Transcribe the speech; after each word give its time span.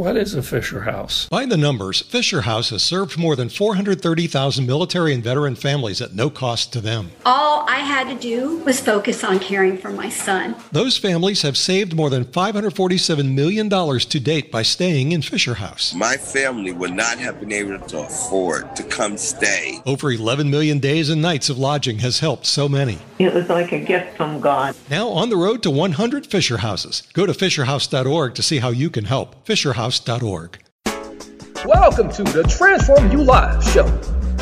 What 0.00 0.16
is 0.16 0.34
a 0.34 0.42
Fisher 0.42 0.80
House? 0.80 1.28
By 1.28 1.44
the 1.44 1.58
numbers, 1.58 2.00
Fisher 2.00 2.40
House 2.40 2.70
has 2.70 2.82
served 2.82 3.18
more 3.18 3.36
than 3.36 3.50
430,000 3.50 4.64
military 4.64 5.12
and 5.12 5.22
veteran 5.22 5.54
families 5.54 6.00
at 6.00 6.14
no 6.14 6.30
cost 6.30 6.72
to 6.72 6.80
them. 6.80 7.10
All 7.26 7.68
I 7.68 7.80
had 7.80 8.08
to 8.08 8.14
do 8.14 8.60
was 8.64 8.80
focus 8.80 9.22
on 9.22 9.38
caring 9.40 9.76
for 9.76 9.90
my 9.90 10.08
son. 10.08 10.56
Those 10.72 10.96
families 10.96 11.42
have 11.42 11.58
saved 11.58 11.94
more 11.94 12.08
than 12.08 12.24
$547 12.24 13.34
million 13.34 13.68
to 13.68 14.20
date 14.20 14.50
by 14.50 14.62
staying 14.62 15.12
in 15.12 15.20
Fisher 15.20 15.52
House. 15.52 15.92
My 15.92 16.16
family 16.16 16.72
would 16.72 16.94
not 16.94 17.18
have 17.18 17.38
been 17.38 17.52
able 17.52 17.78
to 17.88 17.98
afford 17.98 18.74
to 18.76 18.82
come 18.84 19.18
stay. 19.18 19.82
Over 19.84 20.12
11 20.12 20.48
million 20.48 20.78
days 20.78 21.10
and 21.10 21.20
nights 21.20 21.50
of 21.50 21.58
lodging 21.58 21.98
has 21.98 22.20
helped 22.20 22.46
so 22.46 22.70
many. 22.70 23.00
It 23.18 23.34
was 23.34 23.50
like 23.50 23.72
a 23.72 23.78
gift 23.78 24.16
from 24.16 24.40
God. 24.40 24.74
Now 24.88 25.08
on 25.08 25.28
the 25.28 25.36
road 25.36 25.62
to 25.64 25.70
100 25.70 26.26
Fisher 26.26 26.56
Houses. 26.56 27.02
Go 27.12 27.26
to 27.26 27.34
fisherhouse.org 27.34 28.34
to 28.34 28.42
see 28.42 28.60
how 28.60 28.70
you 28.70 28.88
can 28.88 29.04
help. 29.04 29.36
Welcome 31.64 32.12
to 32.12 32.22
the 32.22 32.44
Transform 32.44 33.10
You 33.10 33.24
Live 33.24 33.64
show. 33.64 33.88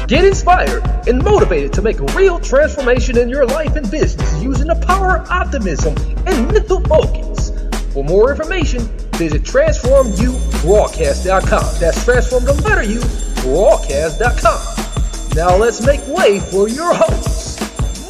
Get 0.06 0.24
inspired 0.24 0.84
and 1.08 1.24
motivated 1.24 1.72
to 1.74 1.82
make 1.82 1.98
a 2.00 2.04
real 2.14 2.38
transformation 2.38 3.18
in 3.18 3.28
your 3.28 3.44
life 3.46 3.74
and 3.74 3.90
business 3.90 4.40
using 4.42 4.68
the 4.68 4.76
power 4.86 5.18
of 5.18 5.28
optimism 5.30 5.96
and 6.26 6.46
mental 6.52 6.80
focus. 6.82 7.50
For 7.92 8.04
more 8.04 8.30
information, 8.30 8.82
visit 9.14 9.42
transformubroadcast.com. 9.42 11.80
That's 11.80 12.04
transform 12.04 12.44
the 12.44 12.52
letter 12.52 12.82
U 12.82 13.00
broadcast.com. 13.42 15.34
Now 15.34 15.56
let's 15.56 15.84
make 15.84 16.06
way 16.08 16.38
for 16.40 16.68
your 16.68 16.94
host, 16.94 17.60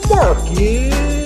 Marcus 0.08 1.17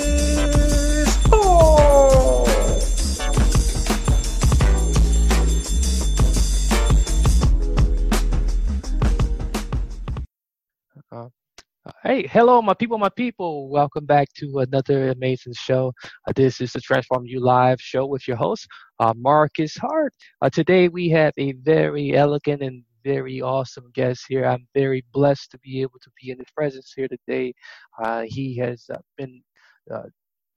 Hey, 12.04 12.26
hello, 12.26 12.60
my 12.60 12.74
people, 12.74 12.98
my 12.98 13.10
people. 13.10 13.68
Welcome 13.68 14.06
back 14.06 14.26
to 14.38 14.58
another 14.58 15.10
amazing 15.10 15.52
show. 15.52 15.92
Uh, 16.26 16.32
this 16.34 16.60
is 16.60 16.72
the 16.72 16.80
Transform 16.80 17.26
You 17.26 17.38
Live 17.38 17.80
show 17.80 18.06
with 18.06 18.26
your 18.26 18.36
host, 18.36 18.66
uh, 18.98 19.14
Marcus 19.16 19.76
Hart. 19.76 20.12
Uh, 20.40 20.50
today 20.50 20.88
we 20.88 21.08
have 21.10 21.32
a 21.38 21.52
very 21.52 22.16
elegant 22.16 22.60
and 22.60 22.82
very 23.04 23.40
awesome 23.40 23.84
guest 23.94 24.24
here. 24.28 24.44
I'm 24.44 24.66
very 24.74 25.04
blessed 25.12 25.52
to 25.52 25.60
be 25.60 25.80
able 25.80 26.00
to 26.02 26.10
be 26.20 26.32
in 26.32 26.38
his 26.38 26.50
presence 26.56 26.92
here 26.92 27.06
today. 27.06 27.54
Uh, 28.02 28.22
he 28.26 28.56
has 28.56 28.84
uh, 28.92 28.98
been 29.16 29.40
uh, 29.88 30.08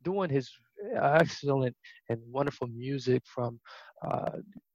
doing 0.03 0.31
his 0.31 0.49
excellent 0.99 1.75
and 2.09 2.19
wonderful 2.25 2.69
music 2.69 3.21
from 3.23 3.59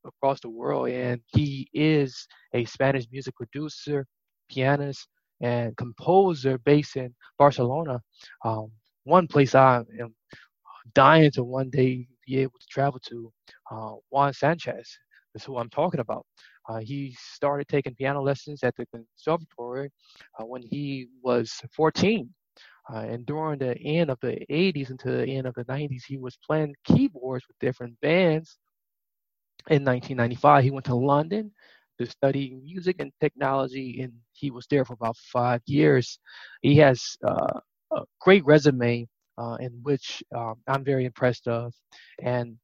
across 0.05 0.39
the 0.41 0.49
world, 0.49 0.89
and 0.89 1.21
he 1.35 1.69
is 1.75 2.29
a 2.55 2.65
Spanish 2.65 3.07
music 3.11 3.35
producer, 3.35 4.07
pianist, 4.49 5.09
and 5.41 5.77
composer 5.77 6.59
based 6.59 6.97
in 6.97 7.15
Barcelona. 7.39 8.01
Um, 8.45 8.71
one 9.05 9.27
place 9.27 9.55
I 9.55 9.83
am 10.01 10.15
dying 10.95 11.31
to 11.33 11.45
one 11.45 11.71
day 11.71 12.07
be 12.27 12.39
able 12.39 12.59
to 12.61 12.67
travel 12.71 13.01
to, 13.09 13.33
uh, 13.71 13.95
Juan 14.11 14.33
Sanchez 14.33 14.99
is 15.35 15.45
who 15.45 15.59
I'm 15.59 15.71
talking 15.71 16.01
about. 16.01 16.27
Uh, 16.69 16.79
he 16.79 17.17
started 17.19 17.69
taking 17.69 17.95
piano 17.95 18.23
lessons 18.23 18.63
at 18.63 18.75
the 18.77 18.87
conservatory 18.87 19.91
uh, 20.39 20.45
when 20.45 20.63
he 20.63 21.09
was 21.23 21.53
14. 21.75 22.29
Uh, 22.93 22.99
and 22.99 23.27
during 23.27 23.59
the 23.59 23.77
end 23.79 24.11
of 24.11 24.19
the 24.21 24.45
80s 24.51 24.91
into 24.91 25.11
the 25.11 25.27
end 25.27 25.47
of 25.47 25.55
the 25.55 25.65
90s, 25.65 26.03
he 26.07 26.19
was 26.19 26.39
playing 26.45 26.75
keyboards 26.85 27.45
with 27.47 27.59
different 27.61 27.99
bands. 28.01 28.59
In 29.69 29.85
1995, 29.85 30.65
he 30.65 30.71
went 30.71 30.87
to 30.87 30.95
London 30.95 31.53
to 32.01 32.11
study 32.11 32.57
music 32.65 32.97
and 32.99 33.13
technology, 33.21 34.01
and 34.01 34.13
he 34.33 34.51
was 34.51 34.67
there 34.71 34.85
for 34.85 34.95
about 34.95 35.17
five 35.19 35.61
years. 35.67 36.19
He 36.63 36.77
has 36.77 37.17
uh, 37.27 37.61
a 37.93 38.01
great 38.21 38.45
resume 38.47 39.07
uh, 39.37 39.57
in 39.61 39.73
which 39.83 40.23
um, 40.35 40.55
I'm 40.67 40.83
very 40.83 41.05
impressed 41.05 41.47
of, 41.47 41.75
and 42.23 42.57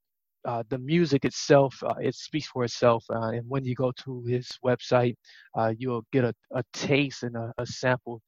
uh, 0.46 0.62
the 0.70 0.78
music 0.78 1.24
itself 1.24 1.74
uh, 1.82 1.94
it 2.00 2.14
speaks 2.14 2.46
for 2.46 2.64
itself. 2.64 3.04
Uh, 3.10 3.32
and 3.36 3.44
when 3.48 3.64
you 3.64 3.74
go 3.74 3.92
to 4.04 4.24
his 4.24 4.48
website, 4.64 5.16
uh, 5.54 5.74
you'll 5.76 6.04
get 6.12 6.24
a, 6.24 6.34
a 6.54 6.62
taste 6.72 7.22
and 7.22 7.36
a, 7.36 7.52
a 7.58 7.66
sample 7.66 8.22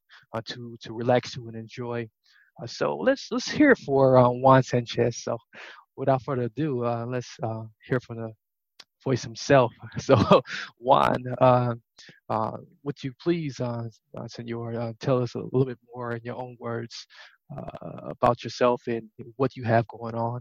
to 0.45 0.77
to 0.83 0.93
relax 0.93 1.33
to 1.33 1.49
and 1.49 1.57
enjoy. 1.57 2.07
so 2.67 2.97
let's 2.97 3.29
let's 3.31 3.51
hear 3.51 3.75
for 3.75 4.21
Juan 4.43 4.63
Sanchez. 4.63 5.23
So 5.23 5.39
without 5.97 6.23
further 6.23 6.43
ado, 6.43 6.85
let's 7.07 7.35
hear 7.87 8.01
from 8.01 8.17
the 8.17 8.33
voice 9.03 9.23
himself. 9.23 9.73
So, 9.99 10.17
Juan, 10.79 11.23
uh, 11.41 11.75
uh, 12.29 12.57
would 12.83 13.03
you 13.03 13.13
please, 13.21 13.61
uh, 13.61 13.89
uh 14.17 14.29
Senor, 14.29 14.75
uh, 14.75 14.93
tell 15.01 15.23
us 15.23 15.35
a 15.35 15.39
little 15.39 15.67
bit 15.67 15.79
more 15.95 16.13
in 16.13 16.21
your 16.23 16.37
own 16.37 16.57
words 16.59 17.07
uh, 17.57 18.11
about 18.11 18.45
yourself 18.45 18.83
and 18.87 19.09
what 19.37 19.57
you 19.57 19.65
have 19.65 19.87
going 19.89 20.15
on? 20.15 20.41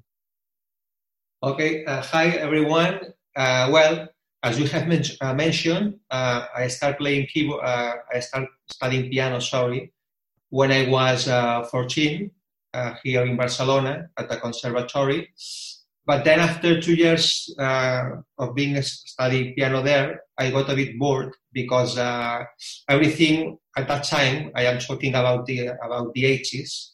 Okay. 1.44 1.84
hi, 1.88 2.28
everyone. 2.30 3.00
well, 3.36 4.08
as 4.44 4.60
you 4.60 4.68
have 4.68 4.88
men- 4.88 5.36
mentioned, 5.36 6.00
I 6.10 6.68
started 6.68 6.98
playing 6.98 7.28
keyboard. 7.28 7.64
I 7.64 8.20
started 8.20 8.50
studying 8.70 9.10
piano. 9.12 9.40
Sorry, 9.40 9.92
when 10.50 10.72
I 10.72 10.90
was 10.90 11.26
14 11.70 12.32
here 13.04 13.26
in 13.26 13.38
Barcelona 13.38 14.10
at 14.18 14.30
the 14.30 14.38
conservatory 14.38 15.30
but 16.08 16.24
then 16.24 16.40
after 16.40 16.80
two 16.80 16.96
years 16.96 17.54
uh, 17.60 18.12
of 18.38 18.56
being 18.56 18.82
studying 18.82 19.54
piano 19.56 19.84
there, 19.84 20.22
I 20.38 20.52
got 20.52 20.70
a 20.70 20.76
bit 20.76 20.98
bored 20.98 21.36
because 21.52 21.98
uh, 21.98 22.46
everything 22.88 23.58
at 23.76 23.90
that 23.90 24.06
time, 24.06 24.52
I 24.56 24.66
am 24.68 24.80
talking 24.80 25.14
about 25.16 25.46
the 25.46 25.76
about 25.84 26.14
the 26.14 26.24
80s. 26.24 26.92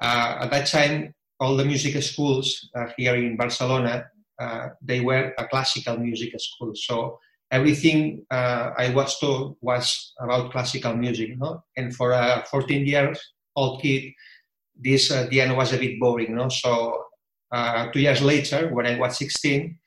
Uh, 0.00 0.38
at 0.40 0.50
that 0.50 0.66
time, 0.66 1.14
all 1.38 1.56
the 1.56 1.64
music 1.66 2.02
schools 2.02 2.70
uh, 2.74 2.86
here 2.96 3.16
in 3.16 3.36
Barcelona, 3.36 4.06
uh, 4.40 4.68
they 4.80 5.00
were 5.00 5.34
a 5.36 5.46
classical 5.46 5.98
music 5.98 6.32
school. 6.40 6.72
So 6.74 7.18
everything 7.50 8.24
uh, 8.30 8.70
I 8.78 8.94
was 8.94 9.18
taught 9.20 9.58
was 9.60 10.14
about 10.18 10.52
classical 10.52 10.96
music. 10.96 11.36
No? 11.36 11.64
And 11.76 11.94
for 11.94 12.12
a 12.12 12.44
14 12.50 12.86
years 12.86 13.20
old 13.54 13.82
kid, 13.82 14.12
this 14.74 15.10
uh, 15.10 15.26
the 15.28 15.42
end 15.42 15.54
was 15.54 15.74
a 15.74 15.78
bit 15.78 16.00
boring. 16.00 16.34
No? 16.34 16.48
So 16.48 17.04
uh, 17.50 17.90
two 17.90 18.00
years 18.00 18.22
later, 18.22 18.68
when 18.68 18.86
I 18.86 18.98
was 18.98 19.18
16, 19.18 19.78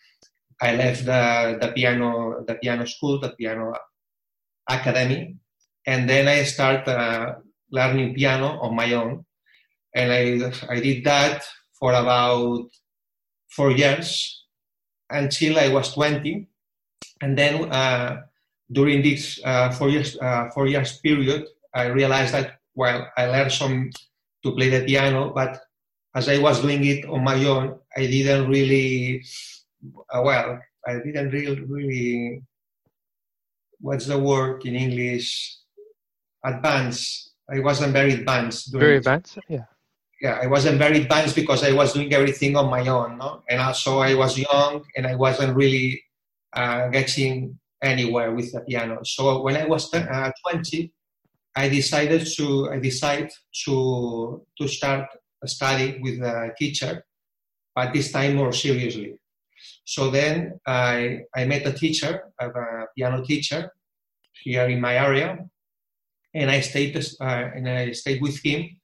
I 0.61 0.75
left 0.75 1.05
the, 1.05 1.57
the 1.59 1.72
piano 1.73 2.44
the 2.45 2.55
piano 2.55 2.85
school, 2.85 3.19
the 3.19 3.29
piano 3.29 3.73
academy, 4.69 5.35
and 5.85 6.09
then 6.09 6.27
I 6.27 6.44
started 6.44 6.88
uh, 6.88 7.35
learning 7.72 8.13
piano 8.13 8.59
on 8.61 8.75
my 8.75 8.94
own. 8.94 9.25
And 9.95 10.11
I, 10.11 10.51
I 10.69 10.79
did 10.79 11.03
that 11.05 11.44
for 11.79 11.94
about 11.94 12.69
four 13.49 13.72
years 13.72 14.45
until 15.09 15.59
I 15.59 15.69
was 15.69 15.93
20. 15.93 16.47
And 17.22 17.38
then 17.38 17.72
uh, 17.72 18.22
during 18.72 19.01
this 19.01 19.39
uh, 19.43 19.72
four 19.72 19.89
years 19.89 20.17
uh, 20.22 20.49
four 20.53 20.67
years 20.67 20.99
period, 20.99 21.45
I 21.73 21.88
realized 21.88 22.33
that 22.33 22.59
well, 22.75 23.07
I 23.17 23.25
learned 23.25 23.51
some 23.51 23.89
to 24.43 24.55
play 24.55 24.69
the 24.69 24.85
piano, 24.85 25.31
but 25.33 25.59
as 26.16 26.27
I 26.27 26.38
was 26.38 26.61
doing 26.61 26.83
it 26.85 27.05
on 27.05 27.23
my 27.23 27.44
own, 27.45 27.79
I 27.95 28.05
didn't 28.07 28.49
really, 28.49 29.23
uh, 30.13 30.22
well, 30.23 30.59
I 30.85 30.94
didn't 30.99 31.29
really, 31.29 31.61
really, 31.61 32.44
what's 33.79 34.07
the 34.07 34.19
word 34.19 34.66
in 34.66 34.75
English? 34.75 35.57
Advanced. 36.44 37.33
I 37.49 37.59
wasn't 37.59 37.94
very 37.94 38.13
advanced. 38.13 38.73
Very 38.73 38.97
advanced, 38.97 39.38
yeah. 39.47 39.66
Yeah, 40.22 40.39
I 40.41 40.47
wasn't 40.47 40.77
very 40.77 41.01
advanced 41.01 41.35
because 41.35 41.63
I 41.63 41.72
was 41.72 41.94
doing 41.94 42.13
everything 42.13 42.55
on 42.55 42.69
my 42.69 42.88
own, 42.88 43.17
no? 43.17 43.43
And 43.49 43.59
also 43.59 43.99
I 43.99 44.13
was 44.13 44.38
young 44.38 44.83
and 44.95 45.07
I 45.07 45.16
wasn't 45.16 45.55
really 45.55 46.03
uh, 46.53 46.89
getting 46.89 47.57
anywhere 47.81 48.31
with 48.31 48.52
the 48.52 48.61
piano. 48.61 48.99
So 49.03 49.41
when 49.41 49.57
I 49.57 49.66
was 49.66 49.91
uh, 49.93 50.31
20, 50.52 50.93
I 51.55 51.69
decided 51.69 52.28
to 52.37 52.69
I 52.72 52.79
decided 52.79 53.31
to 53.66 54.46
to 54.57 54.67
start 54.67 55.07
study 55.47 55.99
with 56.02 56.20
a 56.22 56.52
teacher, 56.58 57.03
but 57.76 57.93
this 57.93 58.11
time 58.11 58.35
more 58.35 58.52
seriously. 58.52 59.16
So 59.85 60.09
then 60.09 60.59
I, 60.66 61.22
I 61.35 61.46
met 61.46 61.66
a 61.66 61.73
teacher, 61.73 62.32
a 62.40 62.49
piano 62.96 63.23
teacher 63.23 63.72
here 64.43 64.67
in 64.67 64.82
my 64.82 64.96
area, 64.96 65.38
and 66.34 66.49
I 66.49 66.61
stayed 66.61 66.96
uh, 66.96 67.23
and 67.23 67.70
I 67.70 67.91
stayed 67.91 68.22
with 68.22 68.43
him 68.43 68.78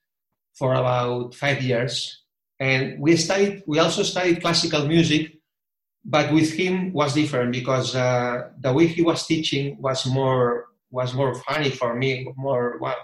for 0.57 0.73
about 0.73 1.35
five 1.35 1.61
years. 1.61 2.23
And 2.59 2.99
we 2.99 3.15
studied. 3.15 3.63
We 3.67 3.79
also 3.79 4.03
studied 4.03 4.41
classical 4.41 4.87
music, 4.87 5.37
but 6.03 6.33
with 6.33 6.53
him 6.53 6.91
was 6.91 7.13
different 7.13 7.51
because 7.51 7.95
uh, 7.95 8.49
the 8.59 8.73
way 8.73 8.87
he 8.87 9.01
was 9.01 9.27
teaching 9.27 9.77
was 9.79 10.05
more 10.05 10.65
was 10.89 11.13
more 11.13 11.35
funny 11.35 11.69
for 11.69 11.95
me, 11.95 12.27
more 12.35 12.77
well, 12.79 12.97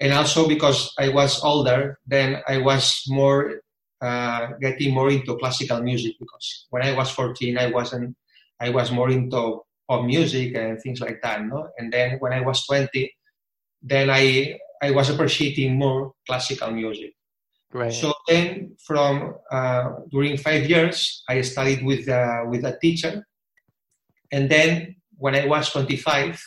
and 0.00 0.12
also 0.12 0.48
because 0.48 0.92
I 0.98 1.08
was 1.08 1.42
older, 1.42 1.98
then 2.06 2.42
I 2.46 2.58
was 2.58 3.02
more 3.08 3.60
uh, 4.00 4.48
getting 4.60 4.94
more 4.94 5.10
into 5.10 5.36
classical 5.36 5.82
music 5.82 6.14
because 6.20 6.66
when 6.70 6.82
I 6.82 6.92
was 6.94 7.10
14, 7.10 7.58
I 7.58 7.70
wasn't 7.70 8.16
I 8.60 8.70
was 8.70 8.90
more 8.90 9.10
into 9.10 9.62
pop 9.88 10.04
music 10.04 10.54
and 10.54 10.80
things 10.80 11.00
like 11.00 11.20
that. 11.22 11.44
No? 11.44 11.68
And 11.78 11.92
then 11.92 12.18
when 12.18 12.32
I 12.32 12.40
was 12.40 12.66
20, 12.66 13.10
then 13.82 14.10
I, 14.10 14.58
I 14.82 14.90
was 14.90 15.10
appreciating 15.10 15.76
more 15.76 16.12
classical 16.26 16.70
music. 16.70 17.14
Right. 17.72 17.92
So 17.92 18.14
then, 18.26 18.76
from 18.82 19.34
uh, 19.50 19.90
during 20.10 20.38
five 20.38 20.68
years, 20.70 21.22
I 21.28 21.42
studied 21.42 21.84
with 21.84 22.08
uh, 22.08 22.44
with 22.48 22.64
a 22.64 22.78
teacher, 22.80 23.26
and 24.32 24.48
then 24.48 24.96
when 25.18 25.34
I 25.34 25.44
was 25.44 25.70
25, 25.70 26.42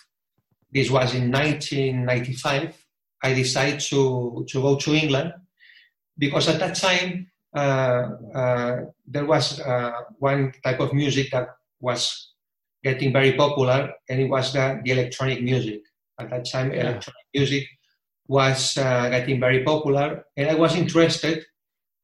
this 0.71 0.89
was 0.89 1.13
in 1.13 1.31
1995, 1.31 2.80
I 3.23 3.33
decided 3.33 3.79
to 3.91 4.45
to 4.49 4.61
go 4.61 4.75
to 4.77 4.93
England 4.93 5.33
because 6.17 6.47
at 6.47 6.59
that 6.59 6.75
time 6.75 7.31
uh, 7.55 8.03
uh, 8.33 8.75
there 9.07 9.25
was 9.25 9.59
uh, 9.59 9.91
one 10.19 10.51
type 10.63 10.79
of 10.79 10.93
music 10.93 11.31
that 11.31 11.47
was 11.79 12.33
getting 12.83 13.11
very 13.13 13.33
popular, 13.33 13.93
and 14.09 14.19
it 14.21 14.29
was 14.29 14.53
the, 14.53 14.79
the 14.83 14.91
electronic 14.91 15.41
music. 15.43 15.81
At 16.19 16.29
that 16.29 16.45
time, 16.49 16.71
Yeah. 16.71 16.81
electronic 16.81 17.25
music 17.33 17.67
was 18.27 18.77
uh, 18.77 19.09
getting 19.09 19.39
very 19.39 19.63
popular, 19.63 20.23
and 20.37 20.49
I 20.49 20.55
was 20.55 20.75
interested 20.75 21.43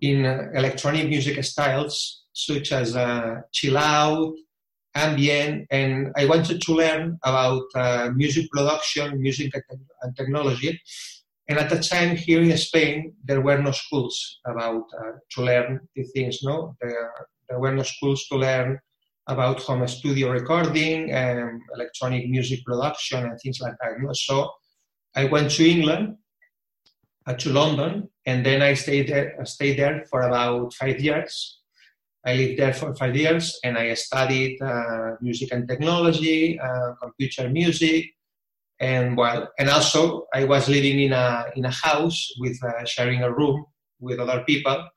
in 0.01 0.25
uh, 0.25 0.49
electronic 0.53 1.07
music 1.07 1.43
styles 1.43 2.25
such 2.33 2.71
as 2.71 2.95
uh, 2.95 3.41
chill 3.51 3.77
out, 3.77 4.33
ambient, 4.97 5.67
and 5.71 6.11
I 6.17 6.25
wanted 6.25 6.61
to 6.61 6.71
learn 6.73 7.19
about 7.23 7.63
uh, 7.75 8.09
music 8.15 8.49
production, 8.51 9.21
music 9.21 9.51
and 10.01 10.15
technology. 10.15 10.81
And 11.49 11.57
at 11.59 11.69
the 11.69 11.79
time 11.79 12.17
here 12.17 12.41
in 12.41 12.57
Spain, 12.57 13.13
there 13.23 13.41
were 13.41 13.61
no 13.61 13.71
schools 13.71 14.39
about 14.45 14.83
uh, 14.99 15.13
to 15.31 15.41
learn 15.44 15.79
these 15.95 16.11
things. 16.11 16.39
No, 16.44 16.75
there, 16.81 17.11
there 17.47 17.59
were 17.59 17.73
no 17.73 17.83
schools 17.83 18.27
to 18.27 18.35
learn 18.35 18.79
about 19.27 19.59
home 19.59 19.88
studio 19.88 20.29
recording 20.29 21.11
and 21.11 21.61
electronic 21.75 22.29
music 22.29 22.63
production 22.65 23.25
and 23.25 23.39
things 23.39 23.59
like 23.59 23.75
that. 23.81 24.00
No? 24.00 24.11
So 24.13 24.51
I 25.15 25.25
went 25.25 25.51
to 25.51 25.69
England, 25.69 26.17
uh, 27.25 27.33
to 27.33 27.50
London, 27.50 28.09
and 28.25 28.45
then 28.45 28.61
I 28.61 28.73
stayed 28.73 29.07
there, 29.09 29.35
I 29.39 29.43
stayed 29.43 29.79
there 29.79 30.05
for 30.09 30.21
about 30.21 30.73
five 30.73 31.00
years. 31.00 31.56
I 32.27 32.33
lived 32.35 32.59
there 32.59 32.74
for 32.74 32.94
five 32.94 33.15
years, 33.15 33.57
and 33.63 33.77
I 33.77 33.94
studied 33.94 34.62
uh, 34.62 35.15
music 35.21 35.53
and 35.53 35.65
technology, 35.65 36.59
uh, 36.59 36.94
computer 37.01 37.50
music, 37.50 38.12
and 38.81 39.15
well, 39.15 39.50
and 39.57 39.69
also 39.69 40.27
I 40.33 40.44
was 40.44 40.68
living 40.68 41.00
in 41.00 41.13
a 41.13 41.45
in 41.56 41.63
a 41.63 41.71
house 41.71 42.19
with 42.39 42.62
uh, 42.62 42.83
sharing 42.83 43.24
a 43.24 43.31
room 43.31 43.65
with 44.01 44.19
other 44.19 44.44
people, 44.44 44.89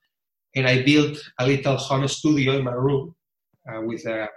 and 0.57 0.67
I 0.67 0.83
built 0.83 1.19
a 1.39 1.47
little 1.47 1.77
home 1.77 2.09
studio 2.09 2.59
in 2.59 2.65
my 2.65 2.73
room 2.73 3.15
uh, 3.69 3.81
with 3.83 4.05
a 4.07 4.29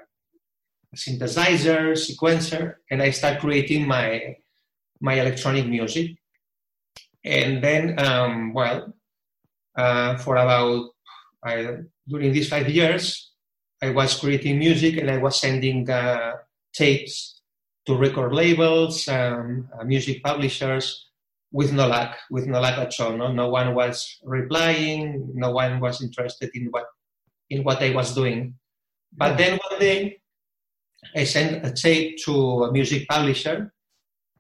synthesizer, 0.96 1.98
sequencer, 1.98 2.76
and 2.92 3.02
I 3.02 3.10
started 3.10 3.42
creating 3.42 3.88
my 3.88 4.38
my 5.02 5.16
electronic 5.16 5.66
music. 5.68 6.12
And 7.26 7.64
then, 7.64 7.98
um, 8.00 8.54
well, 8.54 8.94
uh, 9.76 10.18
for 10.18 10.36
about 10.36 10.92
I, 11.44 11.78
during 12.08 12.34
these 12.34 12.50
five 12.50 12.70
years, 12.70 13.32
I 13.82 13.90
was 13.90 14.20
creating 14.20 14.60
music 14.60 14.98
and 14.98 15.10
I 15.10 15.18
was 15.18 15.40
sending 15.40 15.90
uh, 15.90 16.34
tapes 16.74 17.42
to 17.86 17.96
record 17.96 18.34
labels, 18.34 19.08
um, 19.08 19.68
uh, 19.78 19.84
music 19.84 20.24
publishers, 20.24 21.10
with 21.52 21.72
no 21.72 21.88
luck, 21.88 22.18
with 22.32 22.48
no 22.48 22.60
luck 22.60 22.78
at 22.78 23.00
all. 23.00 23.16
No, 23.16 23.32
no 23.32 23.50
one 23.50 23.76
was 23.76 24.20
replying. 24.24 25.32
No 25.36 25.52
one 25.52 25.80
was 25.80 26.02
interested 26.02 26.50
in 26.54 26.68
what 26.72 26.86
in 27.50 27.64
what 27.64 27.82
I 27.82 27.94
was 27.94 28.16
doing. 28.16 28.56
But 29.16 29.38
then 29.38 29.60
one 29.70 29.80
day, 29.80 30.18
I 31.16 31.24
sent 31.26 31.66
a 31.66 31.72
tape 31.72 32.18
to 32.26 32.64
a 32.66 32.72
music 32.72 33.08
publisher, 33.08 33.72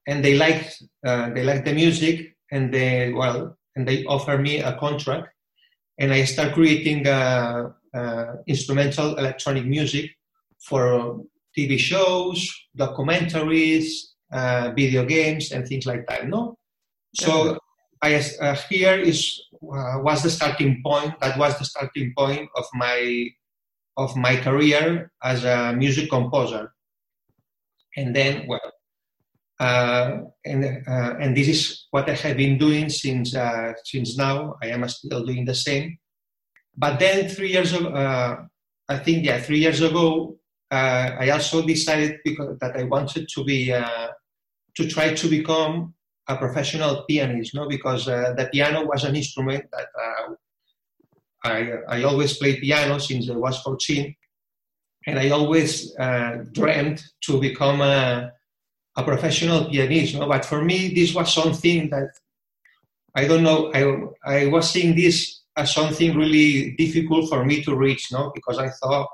and 0.07 0.25
they 0.25 0.35
liked 0.35 0.81
uh, 1.05 1.29
they 1.29 1.43
liked 1.43 1.65
the 1.65 1.73
music, 1.73 2.35
and 2.51 2.73
they 2.73 3.13
well, 3.13 3.57
and 3.75 3.87
they 3.87 4.03
offered 4.05 4.41
me 4.41 4.59
a 4.59 4.75
contract, 4.77 5.29
and 5.99 6.11
I 6.13 6.23
start 6.25 6.53
creating 6.53 7.07
uh, 7.07 7.69
uh, 7.93 8.25
instrumental 8.47 9.15
electronic 9.15 9.65
music 9.65 10.11
for 10.59 11.21
TV 11.57 11.77
shows, 11.77 12.51
documentaries, 12.77 13.85
uh, 14.31 14.71
video 14.75 15.05
games, 15.05 15.51
and 15.51 15.67
things 15.67 15.85
like 15.85 16.07
that. 16.07 16.27
No, 16.27 16.57
so 17.15 17.57
I 18.01 18.15
uh, 18.41 18.55
here 18.69 18.99
is 18.99 19.39
uh, 19.61 19.99
was 20.01 20.23
the 20.23 20.29
starting 20.29 20.81
point. 20.83 21.19
That 21.21 21.37
was 21.37 21.57
the 21.59 21.65
starting 21.65 22.13
point 22.17 22.49
of 22.55 22.65
my 22.73 23.29
of 23.95 24.15
my 24.17 24.35
career 24.37 25.11
as 25.23 25.45
a 25.45 25.73
music 25.73 26.09
composer. 26.09 26.73
And 27.95 28.15
then, 28.15 28.47
well, 28.47 28.72
uh, 29.59 30.17
and 30.43 30.65
uh, 30.87 31.13
and 31.19 31.37
this 31.37 31.47
is 31.47 31.87
what 31.91 32.09
I 32.09 32.13
have 32.13 32.37
been 32.37 32.57
doing 32.57 32.89
since 32.89 33.35
uh, 33.35 33.73
since 33.83 34.17
now. 34.17 34.55
I 34.61 34.67
am 34.67 34.87
still 34.89 35.23
doing 35.25 35.45
the 35.45 35.55
same. 35.55 35.97
But 36.75 36.99
then 36.99 37.29
three 37.29 37.51
years 37.51 37.73
ago, 37.73 37.89
uh, 37.89 38.43
I 38.89 38.97
think 38.97 39.25
yeah, 39.25 39.39
three 39.39 39.59
years 39.59 39.81
ago, 39.81 40.37
uh, 40.71 41.11
I 41.19 41.29
also 41.29 41.61
decided 41.61 42.19
because 42.25 42.57
that 42.59 42.75
I 42.75 42.83
wanted 42.83 43.29
to 43.29 43.43
be 43.43 43.67
to 43.67 44.87
try 44.87 45.13
to 45.13 45.27
become 45.29 45.93
a 46.27 46.35
professional 46.35 47.05
pianist. 47.07 47.53
No, 47.53 47.67
because 47.67 48.05
the 48.05 48.49
piano 48.51 48.85
was 48.85 49.03
an 49.03 49.15
instrument 49.15 49.65
that 49.71 49.87
I 51.43 51.73
I 51.87 52.03
always 52.03 52.37
played 52.37 52.59
piano 52.59 52.97
since 52.97 53.29
I 53.29 53.35
was 53.35 53.61
14, 53.61 54.15
and 55.05 55.19
I 55.19 55.29
always 55.29 55.93
dreamed 56.53 57.03
to 57.25 57.39
become 57.39 57.81
a 57.81 58.31
a 58.95 59.03
professional 59.03 59.65
pianist. 59.65 60.15
No? 60.15 60.27
But 60.27 60.45
for 60.45 60.63
me, 60.63 60.93
this 60.93 61.13
was 61.13 61.33
something 61.33 61.89
that 61.89 62.09
I 63.15 63.27
don't 63.27 63.43
know. 63.43 63.71
I 63.73 63.81
I 64.25 64.47
was 64.47 64.69
seeing 64.69 64.95
this 64.95 65.41
as 65.55 65.73
something 65.73 66.17
really 66.17 66.71
difficult 66.71 67.29
for 67.29 67.45
me 67.45 67.61
to 67.63 67.75
reach. 67.75 68.11
No, 68.11 68.31
because 68.33 68.57
I 68.57 68.69
thought 68.69 69.07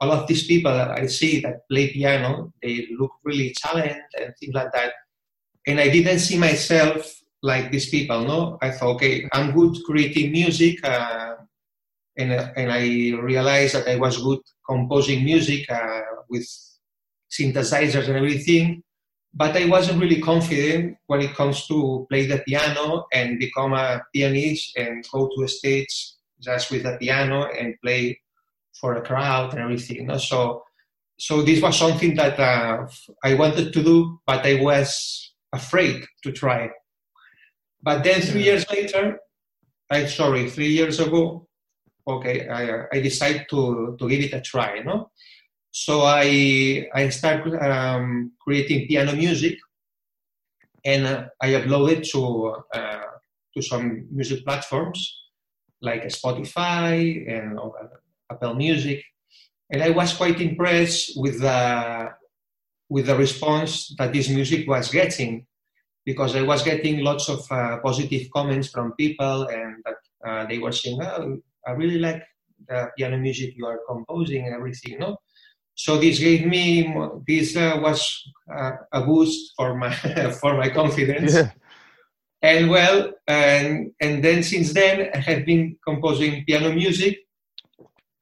all 0.00 0.12
of 0.12 0.26
these 0.26 0.46
people 0.46 0.72
that 0.72 0.90
I 0.90 1.06
see 1.06 1.40
that 1.40 1.68
play 1.70 1.92
piano, 1.92 2.52
they 2.62 2.88
look 2.98 3.12
really 3.24 3.54
talented 3.56 4.02
and 4.18 4.34
things 4.40 4.54
like 4.54 4.72
that. 4.72 4.92
And 5.66 5.78
I 5.78 5.88
didn't 5.90 6.18
see 6.18 6.38
myself 6.38 7.14
like 7.42 7.70
these 7.70 7.88
people. 7.88 8.24
No, 8.24 8.58
I 8.60 8.70
thought, 8.70 8.96
okay, 8.96 9.28
I'm 9.32 9.52
good 9.52 9.76
creating 9.84 10.32
music. 10.32 10.84
Uh, 10.84 11.34
and, 12.16 12.32
and 12.32 12.72
I 12.72 13.16
realized 13.20 13.74
that 13.74 13.88
I 13.88 13.96
was 13.96 14.22
good 14.22 14.40
composing 14.68 15.24
music 15.24 15.70
uh, 15.70 16.00
with 16.28 16.46
synthesizers 17.30 18.08
and 18.08 18.16
everything, 18.16 18.82
but 19.34 19.56
I 19.56 19.64
wasn't 19.66 20.00
really 20.00 20.20
confident 20.20 20.96
when 21.06 21.22
it 21.22 21.34
comes 21.34 21.66
to 21.66 22.06
play 22.10 22.26
the 22.26 22.38
piano 22.46 23.06
and 23.12 23.38
become 23.38 23.72
a 23.72 24.02
pianist 24.14 24.76
and 24.76 25.04
go 25.10 25.30
to 25.34 25.44
a 25.44 25.48
stage 25.48 26.12
just 26.40 26.70
with 26.70 26.82
the 26.82 26.96
piano 26.98 27.46
and 27.46 27.74
play 27.82 28.20
for 28.78 28.94
a 28.94 29.02
crowd 29.02 29.52
and 29.52 29.62
everything. 29.62 29.96
You 29.96 30.06
know? 30.06 30.18
So, 30.18 30.62
so 31.18 31.42
this 31.42 31.62
was 31.62 31.78
something 31.78 32.14
that 32.16 32.38
uh, 32.38 32.86
I 33.24 33.34
wanted 33.34 33.72
to 33.72 33.82
do, 33.82 34.20
but 34.26 34.44
I 34.44 34.60
was 34.60 35.32
afraid 35.52 36.04
to 36.24 36.32
try. 36.32 36.70
But 37.82 38.04
then 38.04 38.20
three 38.20 38.42
years 38.42 38.68
later, 38.70 39.18
I 39.90 40.06
sorry, 40.06 40.50
three 40.50 40.68
years 40.68 41.00
ago, 41.00 41.46
okay, 42.06 42.48
I, 42.48 42.84
I 42.92 43.00
decided 43.00 43.46
to, 43.50 43.96
to 43.98 44.08
give 44.08 44.20
it 44.20 44.32
a 44.34 44.40
try, 44.40 44.76
you 44.76 44.84
know? 44.84 45.10
So 45.72 46.02
I, 46.02 46.86
I 46.94 47.08
started 47.08 47.56
um, 47.58 48.32
creating 48.44 48.86
piano 48.88 49.14
music 49.16 49.56
and 50.84 51.06
uh, 51.06 51.24
I 51.40 51.52
uploaded 51.52 52.06
to, 52.12 52.56
uh, 52.74 53.04
to 53.56 53.62
some 53.62 54.06
music 54.12 54.44
platforms 54.44 55.18
like 55.80 56.04
Spotify 56.04 57.26
and 57.26 57.58
Apple 58.30 58.54
Music. 58.54 59.02
And 59.70 59.82
I 59.82 59.90
was 59.90 60.12
quite 60.12 60.42
impressed 60.42 61.12
with 61.16 61.40
the, 61.40 62.10
with 62.90 63.06
the 63.06 63.16
response 63.16 63.94
that 63.96 64.12
this 64.12 64.28
music 64.28 64.68
was 64.68 64.90
getting 64.90 65.46
because 66.04 66.36
I 66.36 66.42
was 66.42 66.62
getting 66.62 67.02
lots 67.02 67.30
of 67.30 67.50
uh, 67.50 67.78
positive 67.78 68.28
comments 68.30 68.68
from 68.68 68.92
people 68.92 69.44
and 69.48 69.76
that 69.86 70.28
uh, 70.28 70.46
they 70.46 70.58
were 70.58 70.72
saying, 70.72 71.00
oh, 71.02 71.38
I 71.66 71.70
really 71.70 71.98
like 71.98 72.22
the 72.68 72.90
piano 72.98 73.16
music 73.16 73.54
you 73.56 73.64
are 73.64 73.80
composing 73.88 74.44
and 74.44 74.54
everything? 74.54 74.98
So 75.82 75.98
this 75.98 76.20
gave 76.20 76.46
me 76.46 76.86
this 77.26 77.56
uh, 77.56 77.74
was 77.82 78.06
uh, 78.46 78.70
a 78.92 79.00
boost 79.02 79.52
for 79.56 79.74
my 79.74 79.90
for 80.40 80.56
my 80.56 80.68
confidence. 80.70 81.34
Yeah. 81.34 81.50
And 82.40 82.70
well, 82.70 83.10
and 83.26 83.90
and 84.00 84.22
then 84.22 84.44
since 84.44 84.72
then 84.72 85.10
I 85.12 85.18
have 85.18 85.44
been 85.44 85.76
composing 85.82 86.44
piano 86.46 86.70
music. 86.72 87.18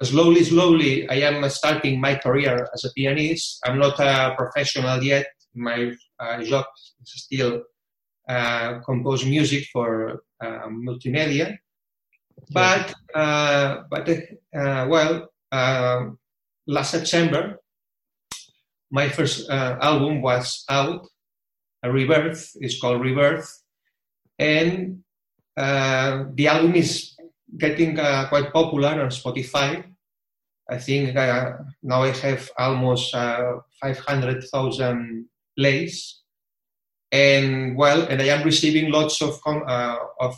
Slowly, 0.02 0.42
slowly, 0.44 1.06
I 1.10 1.28
am 1.28 1.44
starting 1.50 2.00
my 2.00 2.14
career 2.16 2.66
as 2.72 2.84
a 2.88 2.92
pianist. 2.96 3.60
I'm 3.66 3.78
not 3.78 4.00
a 4.00 4.32
professional 4.38 5.02
yet. 5.04 5.26
My 5.54 5.92
uh, 6.18 6.42
job 6.42 6.64
is 7.04 7.12
still 7.28 7.60
uh, 8.26 8.80
compose 8.88 9.26
music 9.26 9.68
for 9.70 10.24
uh, 10.40 10.64
multimedia. 10.72 11.58
But 12.48 12.94
uh, 13.14 13.84
but 13.90 14.08
uh, 14.08 14.88
well, 14.88 15.28
uh, 15.52 16.16
last 16.70 16.92
September 16.92 17.58
my 18.90 19.08
first 19.08 19.48
uh, 19.48 19.78
album 19.80 20.20
was 20.20 20.64
out, 20.68 21.06
a 21.82 21.90
Rebirth. 21.90 22.50
It's 22.60 22.80
called 22.80 23.00
Rebirth, 23.00 23.48
and 24.38 25.02
uh, 25.56 26.24
the 26.34 26.48
album 26.48 26.74
is 26.74 27.16
getting 27.56 27.98
uh, 27.98 28.28
quite 28.28 28.52
popular 28.52 29.00
on 29.00 29.08
Spotify. 29.10 29.84
I 30.68 30.78
think 30.78 31.16
uh, 31.16 31.52
now 31.82 32.02
I 32.02 32.10
have 32.10 32.50
almost 32.58 33.14
uh, 33.14 33.58
500,000 33.80 35.26
plays, 35.56 36.22
and 37.12 37.76
well, 37.76 38.02
and 38.02 38.20
I 38.20 38.26
am 38.26 38.44
receiving 38.44 38.90
lots 38.90 39.22
of 39.22 39.38
uh, 39.46 39.96
of 40.20 40.36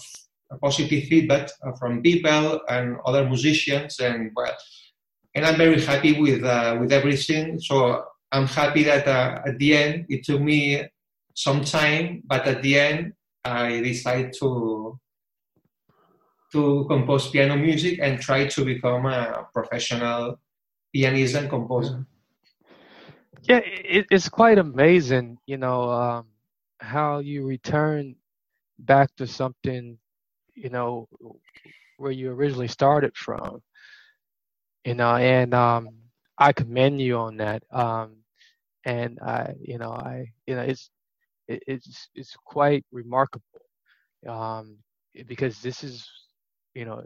positive 0.61 1.05
feedback 1.05 1.49
from 1.79 2.03
people 2.03 2.61
and 2.69 2.97
other 3.07 3.27
musicians, 3.27 3.99
and 3.99 4.31
well, 4.37 4.57
and 5.35 5.45
I'm 5.45 5.57
very 5.57 5.81
happy 5.81 6.21
with 6.21 6.45
uh, 6.45 6.77
with 6.81 6.93
everything. 6.93 7.59
So 7.61 8.05
I'm 8.31 8.47
happy 8.47 8.83
that 8.85 9.07
uh, 9.07 9.43
at 9.47 9.59
the 9.59 9.77
end 9.77 10.07
it 10.09 10.25
took 10.25 10.41
me 10.41 10.85
some 11.35 11.65
time, 11.65 12.23
but 12.27 12.47
at 12.47 12.63
the 12.63 12.79
end 12.79 13.13
I 13.45 13.81
decided 13.81 14.33
to 14.41 14.99
to 16.53 16.85
compose 16.89 17.31
piano 17.31 17.57
music 17.57 17.99
and 18.03 18.21
try 18.21 18.47
to 18.47 18.65
become 18.65 19.07
a 19.07 19.49
professional 19.55 20.39
pianist 20.93 21.35
and 21.35 21.49
composer. 21.49 22.07
Yeah, 23.43 23.61
it, 23.65 24.07
it's 24.11 24.29
quite 24.29 24.59
amazing, 24.59 25.39
you 25.47 25.57
know, 25.57 25.91
um, 25.91 26.27
how 26.79 27.19
you 27.19 27.47
return 27.47 28.15
back 28.79 29.15
to 29.17 29.27
something, 29.27 29.99
you 30.55 30.69
know, 30.69 31.09
where 31.97 32.13
you 32.13 32.31
originally 32.31 32.69
started 32.69 33.17
from, 33.17 33.63
you 34.85 34.95
know, 34.95 35.17
and 35.17 35.55
um, 35.55 35.89
I 36.39 36.53
commend 36.53 37.01
you 37.01 37.17
on 37.19 37.37
that. 37.39 37.63
Um, 37.71 38.17
and 38.85 39.19
I, 39.21 39.55
you 39.61 39.79
know, 39.79 39.91
I, 39.93 40.27
you 40.47 40.55
know, 40.57 40.63
it's, 40.63 40.91
it, 41.49 41.63
it's, 41.67 42.09
it's 42.15 42.37
quite 42.45 42.85
remarkable, 42.93 43.63
um, 44.29 44.77
because 45.27 45.61
this 45.63 45.83
is 45.85 46.09
you 46.75 46.85
know, 46.85 47.03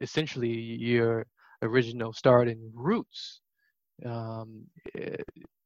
essentially 0.00 0.48
your 0.50 1.26
original 1.62 2.12
starting 2.12 2.70
roots 2.74 3.40
um, 4.04 4.64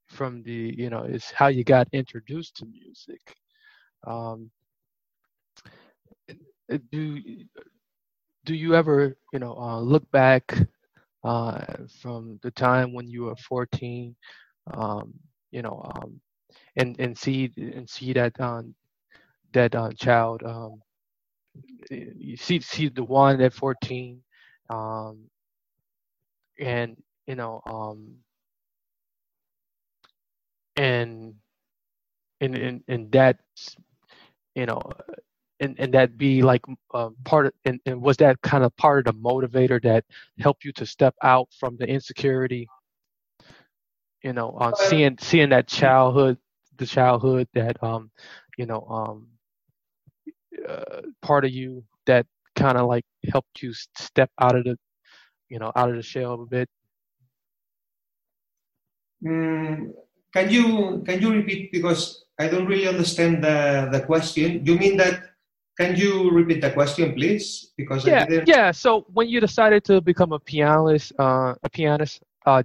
from 0.06 0.42
the, 0.42 0.74
you 0.76 0.90
know, 0.90 1.02
is 1.04 1.30
how 1.30 1.48
you 1.48 1.64
got 1.64 1.88
introduced 1.92 2.56
to 2.56 2.66
music. 2.66 3.20
Um, 4.06 4.50
do 6.90 7.20
do 8.44 8.54
you 8.54 8.74
ever, 8.74 9.16
you 9.32 9.38
know, 9.38 9.56
uh, 9.56 9.80
look 9.80 10.10
back 10.10 10.54
uh, 11.24 11.64
from 12.00 12.38
the 12.42 12.50
time 12.52 12.92
when 12.94 13.08
you 13.08 13.24
were 13.24 13.36
14, 13.36 14.16
um, 14.74 15.14
you 15.50 15.62
know, 15.62 15.82
um, 15.96 16.20
and 16.76 16.98
and 17.00 17.16
see 17.18 17.50
and 17.56 17.88
see 17.88 18.12
that 18.14 18.38
um, 18.40 18.74
that 19.52 19.74
uh, 19.74 19.90
child 19.92 20.42
um, 20.44 20.80
you 21.90 22.36
see 22.36 22.60
see 22.60 22.88
the 22.88 23.04
one 23.04 23.40
at 23.40 23.52
14 23.52 24.22
um, 24.70 25.18
and 26.58 26.96
you 27.26 27.34
know 27.36 27.60
um, 27.66 28.16
and 30.76 31.34
and 32.40 32.54
and, 32.56 32.82
and 32.88 33.12
that 33.12 33.38
you 34.54 34.66
know 34.66 34.80
and, 35.64 35.80
and 35.80 35.94
that 35.94 36.18
be 36.18 36.42
like 36.42 36.62
uh, 36.92 37.10
part 37.24 37.46
of 37.46 37.52
and, 37.64 37.80
and 37.86 38.00
was 38.00 38.16
that 38.18 38.40
kind 38.42 38.64
of 38.64 38.76
part 38.76 39.06
of 39.06 39.14
the 39.14 39.20
motivator 39.20 39.82
that 39.82 40.04
helped 40.38 40.64
you 40.64 40.72
to 40.72 40.86
step 40.86 41.14
out 41.22 41.48
from 41.58 41.76
the 41.78 41.86
insecurity? 41.86 42.68
You 44.22 44.32
know 44.32 44.50
on 44.50 44.74
seeing 44.76 45.18
seeing 45.20 45.50
that 45.50 45.66
childhood 45.66 46.38
the 46.76 46.86
childhood 46.86 47.48
that 47.54 47.82
um 47.82 48.10
you 48.56 48.66
know 48.66 48.82
um 48.88 49.28
uh, 50.68 51.02
part 51.22 51.44
of 51.44 51.50
you 51.50 51.84
that 52.06 52.26
kind 52.56 52.78
of 52.78 52.86
like 52.86 53.04
helped 53.30 53.62
you 53.62 53.72
step 53.72 54.30
out 54.40 54.56
of 54.56 54.64
the 54.64 54.76
you 55.48 55.58
know 55.58 55.72
out 55.76 55.90
of 55.90 55.96
the 55.96 56.02
shell 56.02 56.34
a 56.42 56.46
bit? 56.46 56.68
Mm, 59.24 59.92
can 60.32 60.50
you 60.50 61.02
can 61.06 61.20
you 61.20 61.32
repeat? 61.32 61.72
Because 61.72 62.24
i 62.38 62.48
don't 62.48 62.66
really 62.66 62.88
understand 62.88 63.42
the 63.44 63.88
the 63.92 64.00
question. 64.00 64.64
You 64.64 64.76
mean 64.78 64.96
that 64.98 65.33
can 65.76 65.96
you 65.96 66.30
repeat 66.30 66.60
the 66.60 66.70
question 66.70 67.14
please? 67.14 67.72
Because 67.76 68.06
yeah 68.06 68.26
yeah 68.46 68.70
so 68.70 69.06
when 69.12 69.28
you 69.28 69.40
decided 69.40 69.84
to 69.84 70.00
become 70.00 70.32
a 70.32 70.38
pianist 70.38 71.12
uh 71.18 71.54
a 71.62 71.70
pianist 71.70 72.22
uh 72.46 72.62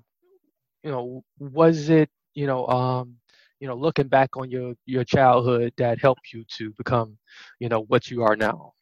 you 0.84 0.92
know 0.92 1.24
was 1.39 1.89
it 1.89 2.10
you 2.34 2.48
know 2.48 2.68
um 2.68 3.16
you 3.60 3.68
know 3.68 3.75
looking 3.75 4.08
back 4.08 4.38
on 4.38 4.50
your 4.50 4.74
your 4.86 5.04
childhood 5.04 5.74
that 5.78 6.00
helped 6.00 6.34
you 6.34 6.44
to 6.58 6.72
become 6.78 7.18
you 7.60 7.70
know 7.70 7.82
what 7.88 8.10
you 8.10 8.24
are 8.24 8.36
now? 8.36 8.74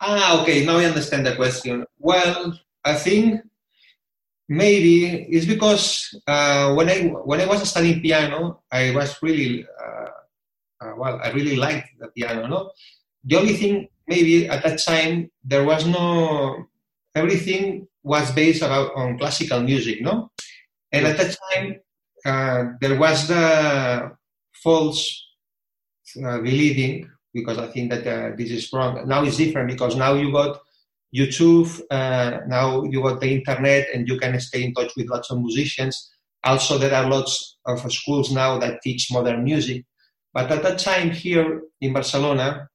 Ah 0.00 0.40
okay 0.42 0.64
now 0.64 0.78
i 0.78 0.84
understand 0.84 1.26
the 1.26 1.36
question. 1.36 1.84
Well 1.98 2.58
i 2.84 2.94
think 2.94 3.42
maybe 4.48 5.26
it's 5.28 5.46
because 5.46 6.14
uh, 6.26 6.72
when 6.74 6.88
i 6.88 7.10
when 7.26 7.40
i 7.40 7.46
was 7.46 7.68
studying 7.68 8.00
piano 8.00 8.62
i 8.70 8.94
was 8.94 9.18
really 9.20 9.66
uh, 9.66 10.10
uh, 10.80 10.92
well 10.96 11.18
i 11.22 11.30
really 11.30 11.56
liked 11.56 11.88
the 11.98 12.06
piano 12.14 12.46
no 12.46 12.70
the 13.26 13.36
only 13.36 13.54
thing 13.54 13.88
maybe 14.08 14.48
at 14.48 14.62
that 14.62 14.78
time 14.82 15.30
there 15.44 15.64
was 15.64 15.86
no 15.86 16.66
everything 17.14 17.86
was 18.02 18.30
based 18.32 18.62
about 18.62 18.94
on 18.94 19.18
classical 19.18 19.60
music 19.60 20.00
no 20.00 20.30
and 20.92 21.06
at 21.06 21.16
that 21.16 21.36
time 21.52 21.76
uh, 22.24 22.72
there 22.80 22.98
was 22.98 23.28
the 23.28 24.10
false 24.62 25.26
uh, 26.24 26.38
believing 26.38 27.08
because 27.36 27.58
I 27.58 27.68
think 27.68 27.90
that 27.90 28.06
uh, 28.06 28.34
this 28.36 28.50
is 28.50 28.72
wrong. 28.72 29.06
Now 29.06 29.22
it's 29.22 29.36
different 29.36 29.68
because 29.68 29.94
now 29.94 30.14
you 30.14 30.32
got 30.32 30.58
YouTube, 31.14 31.68
uh, 31.90 32.40
now 32.48 32.82
you 32.84 33.02
got 33.02 33.20
the 33.20 33.30
internet, 33.30 33.86
and 33.94 34.08
you 34.08 34.18
can 34.18 34.40
stay 34.40 34.64
in 34.64 34.74
touch 34.74 34.92
with 34.96 35.08
lots 35.08 35.30
of 35.30 35.38
musicians. 35.38 36.10
Also, 36.42 36.78
there 36.78 36.94
are 36.94 37.08
lots 37.08 37.58
of 37.66 37.80
schools 37.92 38.32
now 38.32 38.58
that 38.58 38.80
teach 38.82 39.12
modern 39.12 39.44
music. 39.44 39.84
But 40.32 40.50
at 40.50 40.62
that 40.62 40.78
time 40.78 41.10
here 41.10 41.62
in 41.80 41.92
Barcelona, 41.92 42.68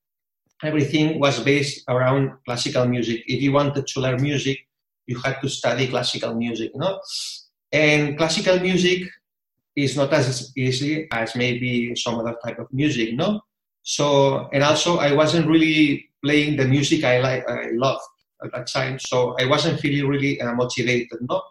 everything 0.64 1.20
was 1.20 1.40
based 1.40 1.84
around 1.90 2.32
classical 2.46 2.86
music. 2.86 3.24
If 3.28 3.42
you 3.42 3.52
wanted 3.52 3.88
to 3.88 4.00
learn 4.00 4.22
music, 4.22 4.60
you 5.08 5.20
had 5.20 5.42
to 5.42 5.50
study 5.50 5.88
classical 5.88 6.36
music, 6.36 6.72
no? 6.76 7.00
And 7.72 8.18
classical 8.18 8.60
music 8.60 9.04
is 9.76 9.96
not 9.96 10.14
as 10.14 10.52
easy 10.58 11.08
as 11.12 11.36
maybe 11.36 11.96
some 11.96 12.16
other 12.16 12.36
type 12.44 12.60
of 12.60 12.68
music, 12.72 13.14
no? 13.16 13.42
So, 13.84 14.50
and 14.54 14.64
also 14.64 14.98
I 14.98 15.14
wasn't 15.14 15.48
really 15.48 16.10
playing 16.24 16.58
the 16.58 16.68
music 16.68 17.04
I 17.04 17.20
like, 17.20 17.50
I 17.50 17.70
loved 17.74 18.02
at 18.44 18.52
that 18.54 18.68
time, 18.68 19.00
so 19.00 19.36
I 19.40 19.46
wasn't 19.46 19.80
feeling 19.80 20.08
really 20.08 20.40
uh, 20.42 20.54
motivated, 20.54 21.20
no? 21.30 21.42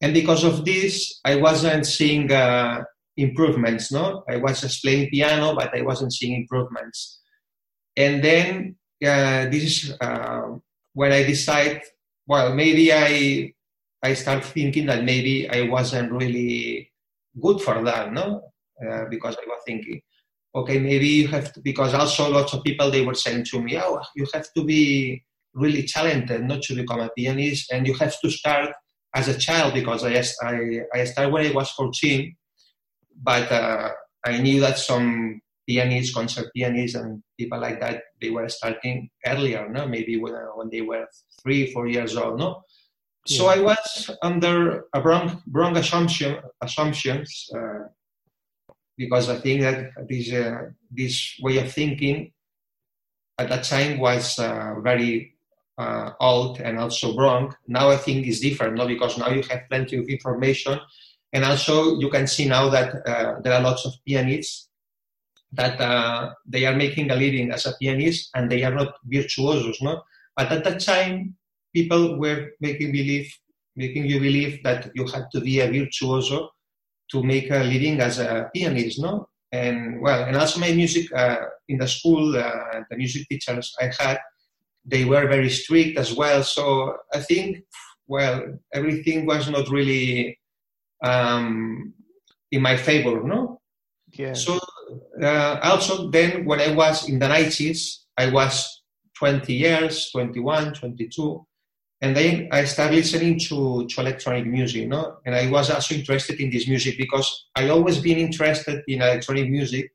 And 0.00 0.14
because 0.14 0.44
of 0.44 0.64
this, 0.64 1.20
I 1.24 1.36
wasn't 1.36 1.86
seeing 1.86 2.32
uh, 2.32 2.82
improvements, 3.16 3.92
no? 3.92 4.24
I 4.28 4.36
was 4.36 4.60
just 4.60 4.82
playing 4.82 5.10
piano, 5.10 5.54
but 5.54 5.76
I 5.76 5.82
wasn't 5.82 6.12
seeing 6.12 6.34
improvements. 6.40 7.19
And 7.96 8.22
then 8.22 8.76
uh, 9.04 9.48
this 9.50 9.64
is 9.64 9.96
uh, 10.00 10.56
when 10.92 11.12
I 11.12 11.22
decide, 11.24 11.82
well, 12.26 12.54
maybe 12.54 12.92
I 12.92 13.52
I 14.02 14.14
start 14.14 14.44
thinking 14.44 14.86
that 14.86 15.04
maybe 15.04 15.48
I 15.48 15.68
wasn't 15.68 16.12
really 16.12 16.90
good 17.40 17.60
for 17.60 17.82
that, 17.84 18.12
no? 18.12 18.52
Uh, 18.80 19.04
because 19.10 19.36
I 19.36 19.46
was 19.46 19.60
thinking, 19.66 20.00
okay, 20.54 20.78
maybe 20.78 21.06
you 21.06 21.28
have 21.28 21.52
to, 21.52 21.60
because 21.60 21.92
also 21.92 22.30
lots 22.30 22.54
of 22.54 22.64
people 22.64 22.90
they 22.90 23.04
were 23.04 23.14
saying 23.14 23.44
to 23.50 23.60
me, 23.60 23.78
oh, 23.78 24.00
you 24.16 24.26
have 24.32 24.46
to 24.56 24.64
be 24.64 25.22
really 25.52 25.86
talented 25.86 26.42
not 26.44 26.62
to 26.62 26.74
become 26.74 27.00
a 27.00 27.10
pianist, 27.16 27.72
and 27.72 27.86
you 27.86 27.94
have 27.94 28.18
to 28.20 28.30
start 28.30 28.70
as 29.14 29.28
a 29.28 29.38
child 29.38 29.74
because 29.74 30.04
I 30.04 30.22
I, 30.42 30.80
I 30.94 31.04
started 31.04 31.32
when 31.32 31.46
I 31.46 31.52
was 31.52 31.70
14, 31.72 32.34
but 33.22 33.50
uh, 33.52 33.90
I 34.24 34.38
knew 34.38 34.60
that 34.60 34.78
some 34.78 35.40
pianists, 35.70 36.12
concert 36.12 36.50
pianists, 36.52 36.96
and 36.96 37.22
people 37.38 37.60
like 37.60 37.78
that 37.78 38.02
they 38.20 38.30
were 38.30 38.48
starting 38.48 39.08
earlier, 39.24 39.68
no? 39.68 39.86
Maybe 39.86 40.16
when, 40.16 40.34
when 40.56 40.68
they 40.68 40.80
were 40.80 41.06
three, 41.40 41.72
four 41.72 41.86
years 41.86 42.16
old, 42.16 42.40
no? 42.40 42.62
So 43.26 43.46
I 43.46 43.60
was 43.60 44.10
under 44.22 44.86
a 44.94 45.00
wrong, 45.00 45.42
wrong 45.52 45.76
assumption, 45.76 46.38
assumptions 46.60 47.48
uh, 47.54 47.84
because 48.96 49.28
I 49.28 49.36
think 49.38 49.60
that 49.60 49.92
this, 50.08 50.32
uh, 50.32 50.70
this 50.90 51.38
way 51.40 51.58
of 51.58 51.70
thinking 51.70 52.32
at 53.38 53.48
that 53.50 53.64
time 53.64 54.00
was 54.00 54.38
uh, 54.38 54.74
very 54.82 55.36
uh, 55.78 56.10
old 56.18 56.60
and 56.60 56.78
also 56.78 57.14
wrong. 57.16 57.54
Now 57.68 57.90
I 57.90 57.96
think 57.96 58.26
it's 58.26 58.40
different, 58.40 58.74
no? 58.76 58.88
because 58.88 59.18
now 59.18 59.28
you 59.28 59.42
have 59.50 59.68
plenty 59.68 59.98
of 59.98 60.08
information 60.08 60.80
and 61.32 61.44
also 61.44 62.00
you 62.00 62.10
can 62.10 62.26
see 62.26 62.48
now 62.48 62.70
that 62.70 63.06
uh, 63.06 63.40
there 63.42 63.52
are 63.52 63.62
lots 63.62 63.86
of 63.86 63.92
pianists 64.06 64.69
that 65.52 65.80
uh, 65.80 66.32
they 66.46 66.64
are 66.64 66.76
making 66.76 67.10
a 67.10 67.16
living 67.16 67.50
as 67.50 67.66
a 67.66 67.74
pianist 67.80 68.30
and 68.34 68.50
they 68.50 68.62
are 68.62 68.74
not 68.74 68.94
virtuosos, 69.04 69.80
no? 69.82 70.02
But 70.36 70.52
at 70.52 70.64
that 70.64 70.80
time, 70.80 71.36
people 71.74 72.18
were 72.18 72.50
making 72.60 72.92
believe, 72.92 73.32
making 73.76 74.06
you 74.06 74.20
believe 74.20 74.62
that 74.62 74.90
you 74.94 75.06
had 75.06 75.26
to 75.32 75.40
be 75.40 75.60
a 75.60 75.70
virtuoso 75.70 76.50
to 77.10 77.22
make 77.22 77.50
a 77.50 77.64
living 77.64 78.00
as 78.00 78.18
a 78.18 78.48
pianist, 78.54 79.00
no? 79.00 79.28
And 79.52 80.00
well, 80.00 80.24
and 80.24 80.36
also 80.36 80.60
my 80.60 80.72
music 80.72 81.12
uh, 81.12 81.38
in 81.68 81.78
the 81.78 81.88
school, 81.88 82.36
uh, 82.36 82.82
the 82.88 82.96
music 82.96 83.26
teachers 83.28 83.74
I 83.80 83.90
had, 83.98 84.18
they 84.84 85.04
were 85.04 85.26
very 85.26 85.50
strict 85.50 85.98
as 85.98 86.14
well. 86.14 86.44
So 86.44 86.96
I 87.12 87.18
think, 87.18 87.64
well, 88.06 88.58
everything 88.72 89.26
was 89.26 89.50
not 89.50 89.68
really 89.68 90.38
um, 91.02 91.92
in 92.52 92.62
my 92.62 92.76
favor, 92.76 93.22
no? 93.24 93.60
Yeah. 94.12 94.34
So 94.34 94.60
uh, 95.22 95.60
also 95.62 96.10
then 96.10 96.44
when 96.44 96.60
I 96.60 96.72
was 96.74 97.08
in 97.08 97.18
the 97.18 97.26
90s, 97.26 98.04
I 98.16 98.30
was 98.30 98.82
20 99.18 99.52
years, 99.52 100.10
21, 100.10 100.74
22, 100.74 101.46
and 102.02 102.16
then 102.16 102.48
I 102.50 102.64
started 102.64 102.96
listening 102.96 103.38
to, 103.40 103.86
to 103.86 104.00
electronic 104.00 104.46
music, 104.46 104.88
no? 104.88 105.18
And 105.26 105.34
I 105.34 105.50
was 105.50 105.70
also 105.70 105.94
interested 105.94 106.40
in 106.40 106.50
this 106.50 106.66
music 106.66 106.96
because 106.96 107.48
I 107.54 107.68
always 107.68 107.98
been 107.98 108.16
interested 108.16 108.82
in 108.88 109.02
electronic 109.02 109.50
music 109.50 109.92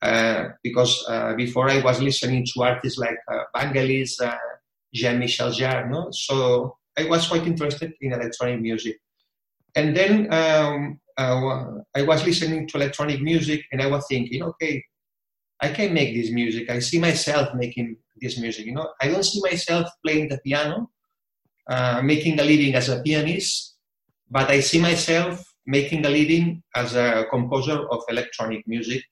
uh, 0.00 0.48
because 0.62 1.04
uh, 1.08 1.34
before 1.34 1.68
I 1.70 1.82
was 1.82 2.00
listening 2.00 2.46
to 2.54 2.62
artists 2.62 2.98
like 2.98 3.18
uh, 3.30 3.44
Vangelis, 3.54 4.20
uh, 4.22 4.36
Jean-Michel 4.94 5.50
Jarre, 5.52 5.90
no? 5.90 6.08
So 6.10 6.78
I 6.98 7.04
was 7.04 7.28
quite 7.28 7.46
interested 7.46 7.92
in 8.00 8.14
electronic 8.14 8.60
music. 8.60 8.98
And 9.74 9.94
then 9.94 10.32
um, 10.32 11.00
I 11.18 12.02
was 12.02 12.24
listening 12.24 12.68
to 12.68 12.76
electronic 12.76 13.22
music 13.22 13.64
and 13.72 13.80
I 13.80 13.86
was 13.86 14.06
thinking, 14.08 14.42
okay, 14.42 14.82
I 15.60 15.68
can 15.68 15.94
make 15.94 16.14
this 16.14 16.30
music. 16.30 16.68
I 16.70 16.80
see 16.80 16.98
myself 16.98 17.54
making 17.54 17.96
this 18.20 18.38
music. 18.38 18.66
You 18.66 18.74
know, 18.74 18.90
I 19.00 19.08
don't 19.08 19.24
see 19.24 19.40
myself 19.40 19.88
playing 20.04 20.28
the 20.28 20.38
piano, 20.38 20.90
uh, 21.68 22.02
making 22.02 22.38
a 22.38 22.44
living 22.44 22.74
as 22.74 22.88
a 22.88 23.00
pianist, 23.00 23.76
but 24.30 24.50
I 24.50 24.60
see 24.60 24.80
myself 24.80 25.42
making 25.66 26.04
a 26.04 26.10
living 26.10 26.62
as 26.74 26.94
a 26.94 27.26
composer 27.30 27.88
of 27.90 28.02
electronic 28.08 28.66
music, 28.68 29.02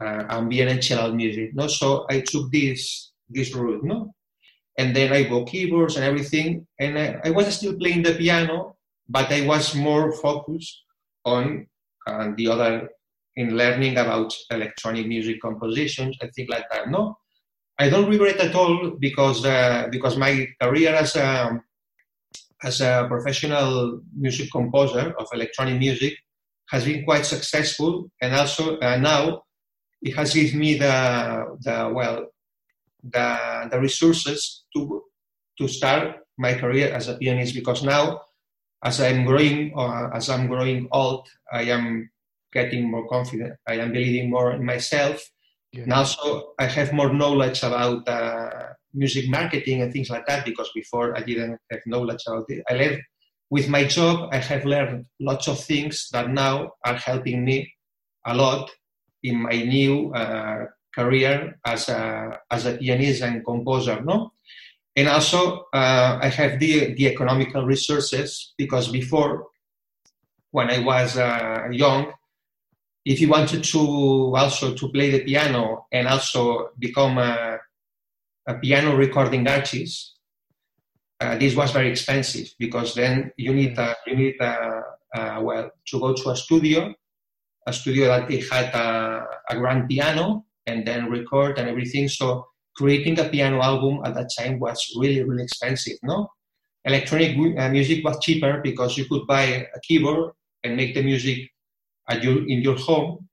uh, 0.00 0.24
ambient 0.30 0.70
and 0.70 0.82
chill 0.82 1.12
music. 1.14 1.54
No, 1.54 1.66
so 1.66 2.06
I 2.08 2.20
took 2.20 2.50
this 2.50 3.12
this 3.28 3.54
route. 3.54 3.84
No, 3.84 4.14
and 4.78 4.96
then 4.96 5.12
I 5.12 5.28
bought 5.28 5.48
keyboards 5.48 5.96
and 5.96 6.04
everything, 6.04 6.66
and 6.78 6.98
I, 6.98 7.20
I 7.24 7.30
was 7.30 7.54
still 7.54 7.76
playing 7.76 8.02
the 8.02 8.14
piano, 8.14 8.76
but 9.08 9.30
I 9.30 9.46
was 9.46 9.74
more 9.74 10.12
focused 10.12 10.82
on 11.24 11.66
uh, 12.06 12.28
the 12.36 12.48
other 12.48 12.88
in 13.36 13.56
learning 13.56 13.96
about 13.96 14.34
electronic 14.50 15.06
music 15.06 15.40
compositions 15.40 16.16
and 16.20 16.30
things 16.34 16.48
like 16.48 16.64
that. 16.70 16.88
No, 16.90 17.16
I 17.78 17.88
don't 17.88 18.10
regret 18.10 18.40
at 18.40 18.54
all 18.54 18.96
because 18.98 19.44
uh, 19.44 19.88
because 19.90 20.16
my 20.16 20.48
career 20.60 20.94
as 20.94 21.16
a 21.16 21.60
as 22.62 22.80
a 22.80 23.06
professional 23.08 24.02
music 24.16 24.50
composer 24.50 25.14
of 25.18 25.26
electronic 25.32 25.78
music 25.78 26.14
has 26.68 26.84
been 26.84 27.04
quite 27.04 27.24
successful, 27.24 28.10
and 28.20 28.34
also 28.34 28.78
uh, 28.78 28.96
now 28.96 29.42
it 30.02 30.14
has 30.14 30.34
given 30.34 30.58
me 30.58 30.76
the 30.78 31.56
the 31.60 31.90
well 31.94 32.26
the 33.02 33.68
the 33.70 33.80
resources 33.80 34.64
to 34.74 35.02
to 35.58 35.68
start 35.68 36.16
my 36.38 36.54
career 36.54 36.92
as 36.92 37.08
a 37.08 37.16
pianist 37.16 37.54
because 37.54 37.82
now 37.82 38.20
as 38.82 39.00
I'm 39.00 39.24
growing 39.24 39.72
or 39.74 40.14
as 40.14 40.28
I'm 40.30 40.46
growing 40.46 40.88
old, 40.90 41.28
I 41.52 41.64
am 41.64 42.10
getting 42.52 42.90
more 42.90 43.06
confident. 43.08 43.54
I 43.66 43.74
am 43.74 43.92
believing 43.92 44.30
more 44.30 44.52
in 44.52 44.64
myself. 44.64 45.22
Yeah. 45.72 45.82
And 45.82 45.92
also, 45.92 46.54
I 46.58 46.66
have 46.66 46.92
more 46.92 47.12
knowledge 47.12 47.62
about 47.62 48.08
uh, 48.08 48.74
music 48.92 49.28
marketing 49.28 49.82
and 49.82 49.92
things 49.92 50.10
like 50.10 50.26
that 50.26 50.44
because 50.44 50.70
before 50.74 51.16
I 51.16 51.22
didn't 51.22 51.58
have 51.70 51.80
knowledge 51.86 52.22
about 52.26 52.46
it. 52.48 52.64
I 52.68 52.74
learned 52.74 53.02
with 53.50 53.68
my 53.68 53.84
job, 53.84 54.30
I 54.32 54.38
have 54.38 54.64
learned 54.64 55.06
lots 55.20 55.48
of 55.48 55.62
things 55.62 56.08
that 56.12 56.30
now 56.30 56.72
are 56.84 56.94
helping 56.94 57.44
me 57.44 57.72
a 58.26 58.34
lot 58.34 58.70
in 59.22 59.42
my 59.42 59.62
new 59.62 60.12
uh, 60.14 60.66
career 60.94 61.58
as 61.64 61.88
a, 61.88 62.38
as 62.50 62.66
a 62.66 62.76
pianist 62.76 63.22
and 63.22 63.44
composer. 63.44 64.00
No? 64.02 64.32
And 64.96 65.08
also, 65.08 65.66
uh, 65.72 66.18
I 66.20 66.28
have 66.28 66.58
the, 66.58 66.94
the 66.94 67.06
economical 67.08 67.64
resources 67.64 68.54
because 68.58 68.88
before, 68.88 69.46
when 70.50 70.70
I 70.70 70.80
was 70.80 71.16
uh, 71.16 71.68
young, 71.70 72.12
if 73.04 73.20
you 73.20 73.28
wanted 73.28 73.64
to 73.64 74.36
also 74.36 74.74
to 74.74 74.88
play 74.88 75.10
the 75.10 75.24
piano 75.24 75.86
and 75.92 76.06
also 76.08 76.70
become 76.78 77.18
a, 77.18 77.58
a 78.46 78.54
piano 78.54 78.96
recording 78.96 79.46
artist, 79.48 80.16
uh, 81.20 81.36
this 81.36 81.54
was 81.54 81.70
very 81.70 81.90
expensive 81.90 82.48
because 82.58 82.94
then 82.94 83.30
you 83.36 83.54
need 83.54 83.78
uh, 83.78 83.94
you 84.06 84.16
need 84.16 84.34
uh, 84.40 84.80
uh, 85.14 85.40
well 85.42 85.70
to 85.86 86.00
go 86.00 86.14
to 86.14 86.30
a 86.30 86.36
studio, 86.36 86.94
a 87.66 87.72
studio 87.72 88.06
that 88.06 88.30
had 88.50 88.74
a, 88.74 89.26
a 89.50 89.56
grand 89.56 89.88
piano 89.88 90.44
and 90.66 90.86
then 90.86 91.10
record 91.10 91.58
and 91.58 91.68
everything. 91.68 92.08
So 92.08 92.46
creating 92.76 93.18
a 93.18 93.28
piano 93.28 93.60
album 93.62 94.00
at 94.04 94.14
that 94.14 94.30
time 94.38 94.58
was 94.58 94.84
really 94.98 95.22
really 95.22 95.44
expensive. 95.44 95.98
No, 96.02 96.28
electronic 96.84 97.36
uh, 97.58 97.68
music 97.68 98.04
was 98.04 98.18
cheaper 98.20 98.60
because 98.62 98.96
you 98.96 99.04
could 99.06 99.26
buy 99.26 99.66
a 99.74 99.80
keyboard 99.82 100.32
and 100.64 100.76
make 100.76 100.94
the 100.94 101.02
music 101.02 101.50
at 102.08 102.22
your, 102.22 102.38
in 102.48 102.60
your 102.62 102.76
home 102.76 103.28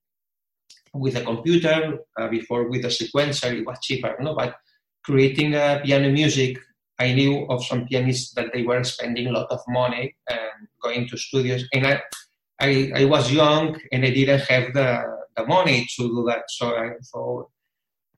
with 0.94 1.16
a 1.16 1.22
computer 1.22 2.00
uh, 2.20 2.28
before 2.28 2.70
with 2.70 2.86
a 2.86 2.88
sequencer 2.88 3.60
it 3.60 3.66
was 3.66 3.78
cheaper 3.82 4.16
no 4.20 4.36
but 4.36 4.56
creating 5.04 5.54
a 5.54 5.82
piano 5.84 6.10
music 6.10 6.58
i 7.00 7.14
knew 7.14 7.46
of 7.50 7.64
some 7.64 7.86
pianists 7.86 8.34
that 8.34 8.48
they 8.54 8.64
were 8.64 8.84
spending 8.84 9.28
a 9.28 9.32
lot 9.32 9.48
of 9.52 9.60
money 9.68 10.16
and 10.30 10.68
going 10.82 11.08
to 11.08 11.18
studios 11.18 11.66
and 11.74 11.86
i 11.86 12.02
i, 12.60 12.92
I 12.96 13.06
was 13.06 13.32
young 13.32 13.80
and 13.92 14.06
i 14.06 14.10
didn't 14.10 14.42
have 14.42 14.74
the, 14.74 15.04
the 15.36 15.46
money 15.46 15.86
to 15.98 16.08
do 16.08 16.26
that 16.28 16.44
so 16.50 16.76
i 16.76 16.92
thought 17.12 17.50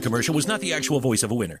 commercial 0.00 0.34
was 0.34 0.46
not 0.46 0.60
the 0.60 0.72
actual 0.72 1.00
voice 1.00 1.22
of 1.22 1.30
a 1.30 1.34
winner. 1.34 1.60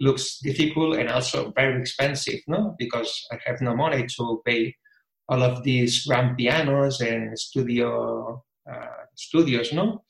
Looks 0.00 0.38
difficult 0.40 0.96
and 0.96 1.08
also 1.08 1.52
very 1.54 1.80
expensive, 1.80 2.40
no? 2.46 2.74
Because 2.78 3.26
I 3.32 3.38
have 3.46 3.60
no 3.60 3.76
money 3.76 4.06
to 4.16 4.42
pay 4.44 4.74
all 5.28 5.42
of 5.42 5.62
these 5.62 6.06
grand 6.06 6.36
pianos 6.36 7.00
and 7.00 7.38
studio 7.38 8.42
uh, 8.70 9.04
studios, 9.14 9.72
no? 9.72 10.02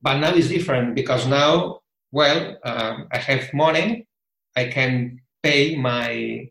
But 0.00 0.18
now 0.18 0.34
it's 0.34 0.48
different 0.48 0.94
because 0.94 1.26
now, 1.26 1.80
well, 2.10 2.56
um, 2.64 3.08
I 3.12 3.18
have 3.18 3.52
money. 3.54 4.06
I 4.56 4.66
can 4.66 5.20
pay 5.42 5.76
my. 5.76 6.46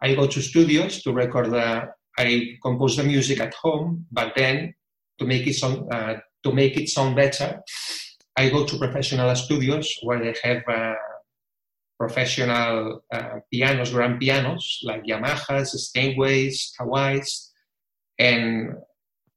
I 0.00 0.14
go 0.14 0.26
to 0.26 0.42
studios 0.42 1.02
to 1.02 1.12
record 1.12 1.50
the. 1.50 1.88
I 2.18 2.58
compose 2.62 2.96
the 2.96 3.04
music 3.04 3.40
at 3.40 3.54
home, 3.54 4.06
but 4.12 4.34
then 4.36 4.74
to 5.18 5.24
make 5.24 5.46
it 5.46 5.54
sound 5.54 5.92
uh, 5.92 6.16
to 6.42 6.52
make 6.52 6.76
it 6.76 6.88
sound 6.88 7.16
better, 7.16 7.62
I 8.36 8.50
go 8.50 8.66
to 8.66 8.78
professional 8.78 9.34
studios 9.36 9.88
where 10.02 10.20
they 10.20 10.34
have 10.42 10.62
uh, 10.68 10.94
professional 12.02 13.04
uh, 13.14 13.38
pianos, 13.50 13.90
grand 13.92 14.18
pianos 14.18 14.80
like 14.82 15.04
Yamahas, 15.04 15.70
Steinways, 15.78 16.74
Kawais, 16.74 17.50
and 18.18 18.74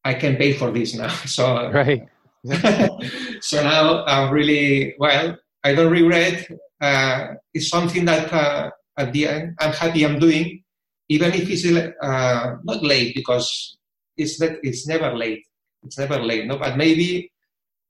I 0.03 0.13
can 0.15 0.35
pay 0.35 0.53
for 0.53 0.71
this 0.71 0.95
now. 0.95 1.13
So 1.37 1.43
right. 1.71 2.03
so 3.41 3.63
now 3.63 4.05
I'm 4.05 4.31
really 4.33 4.95
well. 4.97 5.37
I 5.63 5.73
don't 5.75 5.91
regret. 5.91 6.47
Uh, 6.81 7.37
it's 7.53 7.69
something 7.69 8.05
that 8.05 8.33
uh, 8.33 8.69
at 8.97 9.13
the 9.13 9.27
end 9.27 9.55
I'm 9.59 9.73
happy 9.73 10.05
I'm 10.05 10.19
doing, 10.19 10.63
even 11.09 11.33
if 11.33 11.45
it's 11.49 11.65
uh, 11.65 12.57
not 12.63 12.83
late 12.83 13.13
because 13.15 13.77
it's 14.17 14.37
that 14.39 14.57
it's 14.63 14.87
never 14.87 15.13
late 15.13 15.45
it's 15.85 15.97
never 15.97 16.19
late. 16.19 16.45
No, 16.45 16.57
but 16.57 16.77
maybe 16.77 17.31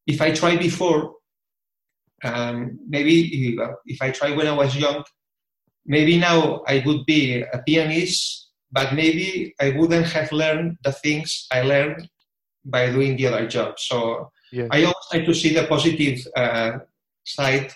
if 0.05 0.21
I 0.21 0.31
tried 0.31 0.59
before, 0.59 1.15
um, 2.23 2.79
maybe 2.87 3.55
if, 3.55 3.69
if 3.85 4.01
I 4.01 4.11
tried 4.11 4.37
when 4.37 4.47
I 4.47 4.53
was 4.53 4.75
young, 4.75 5.03
maybe 5.85 6.17
now 6.17 6.63
I 6.67 6.83
would 6.85 7.05
be 7.05 7.41
a 7.41 7.59
pianist, 7.65 8.49
but 8.71 8.93
maybe 8.93 9.53
I 9.59 9.71
wouldn't 9.71 10.07
have 10.07 10.31
learned 10.31 10.77
the 10.83 10.91
things 10.91 11.47
I 11.51 11.61
learned 11.61 12.09
by 12.63 12.91
doing 12.91 13.15
the 13.17 13.27
other 13.27 13.47
job. 13.47 13.79
So 13.79 14.31
Yes. 14.55 14.69
I 14.71 14.83
always 14.83 15.05
try 15.11 15.25
to 15.25 15.33
see 15.33 15.53
the 15.53 15.67
positive 15.67 16.25
uh, 16.35 16.79
side 17.25 17.73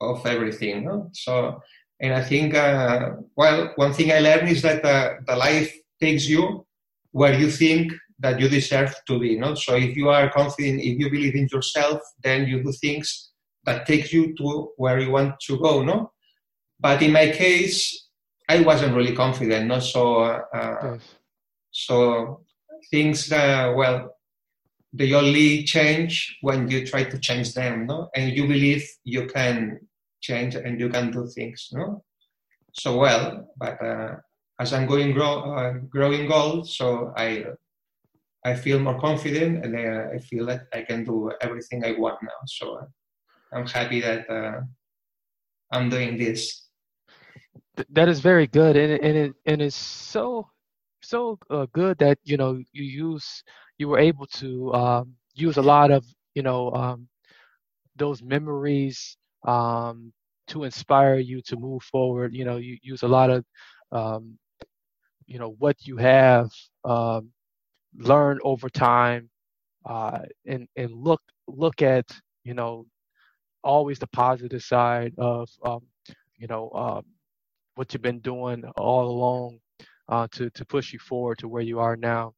of 0.00 0.24
everything. 0.26 0.84
No? 0.84 1.10
So, 1.12 1.60
and 2.00 2.14
I 2.14 2.22
think, 2.22 2.54
uh, 2.54 3.10
well, 3.36 3.72
one 3.76 3.92
thing 3.92 4.10
I 4.10 4.20
learned 4.20 4.48
is 4.48 4.62
that 4.62 4.84
uh, 4.84 5.14
the 5.26 5.36
life 5.36 5.70
takes 6.00 6.26
you 6.26 6.66
where 7.12 7.38
you 7.38 7.50
think 7.50 7.92
that 8.20 8.40
you 8.40 8.48
deserve 8.48 8.94
to 9.06 9.18
be. 9.18 9.38
No? 9.38 9.54
So 9.54 9.76
if 9.76 9.96
you 9.96 10.08
are 10.08 10.30
confident, 10.30 10.80
if 10.80 10.98
you 10.98 11.10
believe 11.10 11.34
in 11.34 11.48
yourself, 11.52 12.00
then 12.22 12.46
you 12.46 12.62
do 12.62 12.72
things 12.72 13.32
that 13.66 13.86
take 13.86 14.12
you 14.12 14.34
to 14.36 14.72
where 14.76 14.98
you 15.00 15.10
want 15.10 15.38
to 15.40 15.58
go. 15.58 15.82
No, 15.82 16.12
but 16.80 17.02
in 17.02 17.12
my 17.12 17.30
case, 17.30 18.08
I 18.48 18.60
wasn't 18.60 18.94
really 18.94 19.14
confident. 19.14 19.66
No, 19.66 19.80
so 19.80 20.22
uh, 20.22 20.40
Yes. 20.82 21.02
so 21.70 22.44
things 22.90 23.30
uh, 23.32 23.72
well 23.76 24.16
they 24.92 25.12
only 25.12 25.64
change 25.64 26.38
when 26.42 26.68
you 26.70 26.86
try 26.86 27.02
to 27.04 27.18
change 27.18 27.52
them 27.54 27.86
no 27.86 28.08
and 28.14 28.32
you 28.36 28.46
believe 28.46 28.84
you 29.04 29.26
can 29.26 29.80
change 30.20 30.54
and 30.54 30.78
you 30.78 30.88
can 30.88 31.10
do 31.10 31.26
things 31.34 31.68
no 31.72 32.02
so 32.72 32.96
well 32.98 33.44
but 33.56 33.82
uh, 33.82 34.14
as 34.60 34.72
i'm 34.72 34.86
going 34.86 35.12
grow, 35.12 35.54
uh, 35.54 35.72
growing 35.90 36.30
old 36.30 36.68
so 36.68 37.12
i 37.16 37.44
i 38.44 38.54
feel 38.54 38.78
more 38.78 38.98
confident 39.00 39.64
and 39.64 39.74
uh, 39.74 40.14
i 40.14 40.18
feel 40.18 40.46
that 40.46 40.62
i 40.72 40.82
can 40.82 41.04
do 41.04 41.30
everything 41.40 41.84
i 41.84 41.92
want 41.92 42.18
now 42.22 42.40
so 42.46 42.76
uh, 42.78 42.84
i'm 43.54 43.66
happy 43.66 44.00
that 44.00 44.28
uh, 44.30 44.60
i'm 45.72 45.90
doing 45.90 46.16
this 46.18 46.68
that 47.90 48.08
is 48.08 48.20
very 48.20 48.46
good, 48.46 48.76
and 48.76 48.92
and 49.02 49.16
it 49.16 49.32
and 49.46 49.62
it's 49.62 49.76
so 49.76 50.48
so 51.02 51.38
uh, 51.50 51.66
good 51.72 51.98
that 51.98 52.18
you 52.24 52.36
know 52.36 52.60
you 52.72 52.82
use 52.84 53.42
you 53.78 53.88
were 53.88 53.98
able 53.98 54.26
to 54.26 54.72
um, 54.74 55.14
use 55.34 55.56
a 55.56 55.62
lot 55.62 55.90
of 55.90 56.04
you 56.34 56.42
know 56.42 56.70
um, 56.72 57.08
those 57.96 58.22
memories 58.22 59.16
um, 59.46 60.12
to 60.48 60.64
inspire 60.64 61.16
you 61.18 61.40
to 61.42 61.56
move 61.56 61.82
forward. 61.82 62.34
You 62.34 62.44
know, 62.44 62.56
you 62.56 62.78
use 62.82 63.02
a 63.02 63.08
lot 63.08 63.30
of 63.30 63.44
um, 63.92 64.38
you 65.26 65.38
know 65.38 65.54
what 65.58 65.76
you 65.86 65.96
have 65.96 66.48
um, 66.84 67.30
learned 67.98 68.40
over 68.44 68.68
time, 68.68 69.30
uh, 69.86 70.20
and 70.46 70.66
and 70.76 70.92
look 70.92 71.20
look 71.48 71.82
at 71.82 72.06
you 72.44 72.54
know 72.54 72.86
always 73.64 73.98
the 74.00 74.08
positive 74.08 74.62
side 74.62 75.14
of 75.18 75.48
um, 75.64 75.80
you 76.38 76.48
know 76.48 76.70
um, 76.74 77.04
what 77.76 77.92
you've 77.92 78.02
been 78.02 78.20
doing 78.20 78.64
all 78.76 79.08
along 79.08 79.58
uh, 80.08 80.28
to 80.32 80.50
to 80.50 80.64
push 80.66 80.92
you 80.92 80.98
forward 81.00 81.38
to 81.38 81.48
where 81.48 81.62
you 81.62 81.80
are 81.80 81.96
now, 81.96 82.34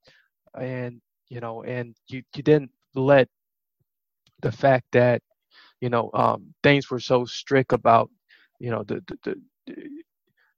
and 0.60 1.00
you 1.28 1.40
know, 1.40 1.62
and 1.64 1.94
you 2.08 2.22
you 2.36 2.42
didn't 2.42 2.70
let 2.94 3.28
the 4.42 4.52
fact 4.52 4.86
that 4.92 5.22
you 5.80 5.90
know 5.90 6.10
um, 6.14 6.54
things 6.62 6.90
were 6.90 7.00
so 7.00 7.24
strict 7.24 7.72
about 7.72 8.10
you 8.60 8.70
know 8.70 8.82
the, 8.84 9.02
the, 9.06 9.34
the, 9.66 9.74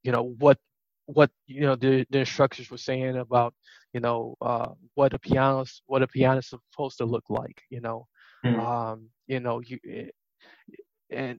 you 0.02 0.12
know 0.12 0.34
what 0.38 0.58
what 1.06 1.30
you 1.46 1.62
know 1.62 1.76
the, 1.76 2.06
the 2.10 2.20
instructors 2.20 2.70
were 2.70 2.78
saying 2.78 3.16
about 3.16 3.54
you 3.92 4.00
know 4.00 4.36
uh, 4.42 4.68
what 4.94 5.14
a 5.14 5.18
pianist 5.18 5.82
what 5.86 6.02
a 6.02 6.08
pianist 6.08 6.52
is 6.52 6.60
supposed 6.72 6.98
to 6.98 7.04
look 7.06 7.24
like 7.28 7.62
you 7.70 7.80
know 7.80 8.06
Mm. 8.44 8.58
um, 8.58 9.08
you 9.26 9.40
know 9.40 9.60
you 9.60 9.78
eh, 9.88 10.08
and 11.10 11.38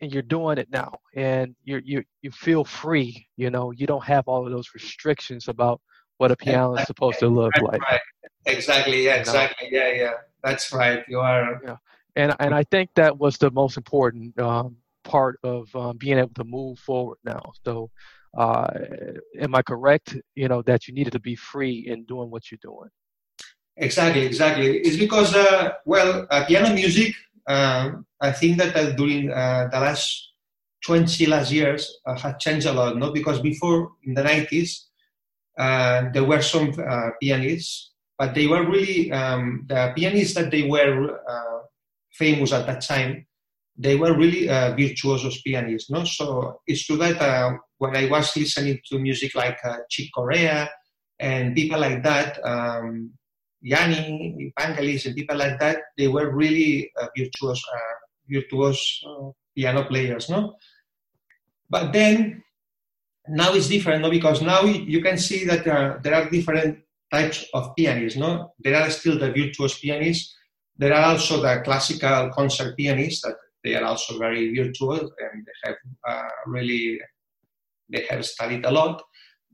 and 0.00 0.12
you're 0.12 0.22
doing 0.22 0.58
it 0.58 0.68
now 0.70 0.92
and 1.14 1.54
you 1.62 1.80
you 1.84 2.02
you 2.22 2.30
feel 2.30 2.64
free 2.64 3.26
you 3.36 3.48
know 3.50 3.70
you 3.70 3.86
don't 3.86 4.04
have 4.04 4.24
all 4.26 4.44
of 4.44 4.52
those 4.52 4.68
restrictions 4.74 5.48
about 5.48 5.80
what 6.18 6.30
a 6.30 6.36
piano 6.36 6.74
is 6.76 6.86
supposed 6.86 7.18
to 7.18 7.28
look 7.28 7.52
That's 7.54 7.66
like. 7.72 7.82
right. 7.82 8.00
exactly 8.46 9.04
yeah 9.04 9.10
You 9.12 9.16
know? 9.16 9.20
exactly 9.20 9.68
yeah 9.70 9.92
yeah. 9.92 10.12
That's 10.42 10.72
right 10.72 11.02
you 11.08 11.20
are. 11.20 11.60
Yeah. 11.64 11.76
And 12.16 12.34
and 12.38 12.54
i 12.54 12.64
think 12.64 12.90
that 12.96 13.16
was 13.18 13.38
the 13.38 13.50
most 13.50 13.76
important 13.76 14.38
um, 14.38 14.76
part 15.04 15.38
of 15.42 15.74
um, 15.74 15.96
being 15.96 16.18
able 16.18 16.34
to 16.34 16.44
move 16.44 16.78
forward 16.78 17.18
now. 17.24 17.42
So 17.64 17.90
uh, 18.36 18.66
am 19.40 19.54
i 19.54 19.62
correct 19.62 20.16
you 20.34 20.48
know 20.48 20.60
that 20.62 20.86
you 20.88 20.94
needed 20.94 21.12
to 21.12 21.20
be 21.20 21.36
free 21.36 21.76
in 21.90 22.04
doing 22.04 22.30
what 22.30 22.50
you're 22.50 22.58
doing? 22.62 22.90
Exactly, 23.76 24.24
exactly. 24.24 24.78
It's 24.78 24.96
because, 24.96 25.34
uh, 25.34 25.72
well, 25.84 26.26
uh, 26.30 26.44
piano 26.46 26.72
music, 26.72 27.12
I 27.48 28.32
think 28.32 28.58
that 28.58 28.76
uh, 28.76 28.92
during 28.92 29.30
uh, 29.30 29.68
the 29.70 29.80
last 29.80 30.32
20 30.86 31.26
last 31.26 31.52
years 31.52 31.98
uh, 32.06 32.32
changed 32.34 32.66
a 32.66 32.72
lot, 32.72 32.96
no? 32.96 33.12
Because 33.12 33.40
before, 33.40 33.92
in 34.02 34.14
the 34.14 34.22
90s, 34.22 34.84
uh, 35.58 36.10
there 36.12 36.24
were 36.24 36.42
some 36.42 36.72
uh, 36.78 37.10
pianists, 37.20 37.92
but 38.18 38.34
they 38.34 38.46
were 38.46 38.68
really, 38.68 39.12
um, 39.12 39.64
the 39.68 39.92
pianists 39.96 40.34
that 40.34 40.50
they 40.50 40.62
were 40.62 41.20
uh, 41.28 41.58
famous 42.12 42.52
at 42.52 42.66
that 42.66 42.80
time, 42.80 43.26
they 43.76 43.96
were 43.96 44.16
really 44.16 44.46
virtuosos 44.46 45.42
pianists, 45.42 45.90
no? 45.90 46.04
So 46.04 46.60
it's 46.66 46.86
true 46.86 46.96
that 46.98 47.58
when 47.78 47.96
I 47.96 48.06
was 48.06 48.36
listening 48.36 48.78
to 48.88 48.98
music 49.00 49.34
like 49.34 49.58
Chick 49.90 50.10
Corea 50.14 50.70
and 51.18 51.56
people 51.56 51.80
like 51.80 52.04
that, 52.04 52.38
um, 52.44 53.10
Yanni, 53.64 54.52
Vangelis, 54.60 55.06
and 55.06 55.16
people 55.16 55.36
like 55.36 55.58
that, 55.58 55.78
they 55.96 56.06
were 56.06 56.30
really 56.36 56.92
uh, 57.00 57.06
virtuous, 57.16 57.64
uh, 57.72 57.94
virtuous 58.28 59.02
uh, 59.08 59.30
piano 59.56 59.84
players, 59.84 60.28
no? 60.28 60.54
But 61.70 61.92
then 61.92 62.42
now 63.26 63.54
it's 63.54 63.68
different, 63.68 64.02
no? 64.02 64.10
Because 64.10 64.42
now 64.42 64.64
you 64.64 65.00
can 65.00 65.16
see 65.16 65.44
that 65.46 65.66
uh, 65.66 65.96
there 66.02 66.14
are 66.14 66.28
different 66.28 66.80
types 67.10 67.46
of 67.54 67.74
pianists, 67.74 68.18
no? 68.18 68.52
There 68.58 68.76
are 68.76 68.90
still 68.90 69.18
the 69.18 69.32
virtuous 69.32 69.78
pianists. 69.78 70.36
There 70.76 70.92
are 70.92 71.12
also 71.12 71.40
the 71.40 71.62
classical 71.64 72.30
concert 72.34 72.76
pianists 72.76 73.22
that 73.22 73.36
they 73.62 73.74
are 73.74 73.84
also 73.84 74.18
very 74.18 74.54
virtuous 74.54 75.00
and 75.00 75.46
they 75.46 75.68
have 75.68 75.76
uh, 76.06 76.28
really 76.46 77.00
they 77.88 78.04
have 78.10 78.26
studied 78.26 78.64
a 78.66 78.70
lot. 78.70 79.02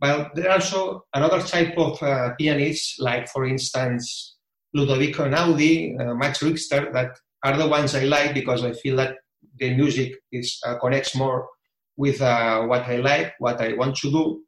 But 0.00 0.34
there 0.34 0.48
are 0.48 0.54
also 0.54 1.04
another 1.14 1.42
type 1.42 1.76
of 1.76 2.02
uh, 2.02 2.30
pianists, 2.38 2.98
like 2.98 3.28
for 3.28 3.44
instance 3.44 4.36
Ludovico 4.74 5.24
Einaudi, 5.28 6.00
uh, 6.00 6.14
Max 6.14 6.42
Richter, 6.42 6.90
that 6.92 7.10
are 7.44 7.56
the 7.56 7.68
ones 7.68 7.94
I 7.94 8.04
like 8.04 8.34
because 8.34 8.64
I 8.64 8.72
feel 8.72 8.96
that 8.96 9.16
the 9.58 9.74
music 9.74 10.14
is 10.32 10.58
uh, 10.66 10.78
connects 10.78 11.14
more 11.14 11.48
with 11.96 12.20
uh, 12.22 12.62
what 12.62 12.82
I 12.82 12.96
like, 12.96 13.34
what 13.38 13.60
I 13.60 13.74
want 13.74 13.96
to 13.96 14.10
do. 14.10 14.42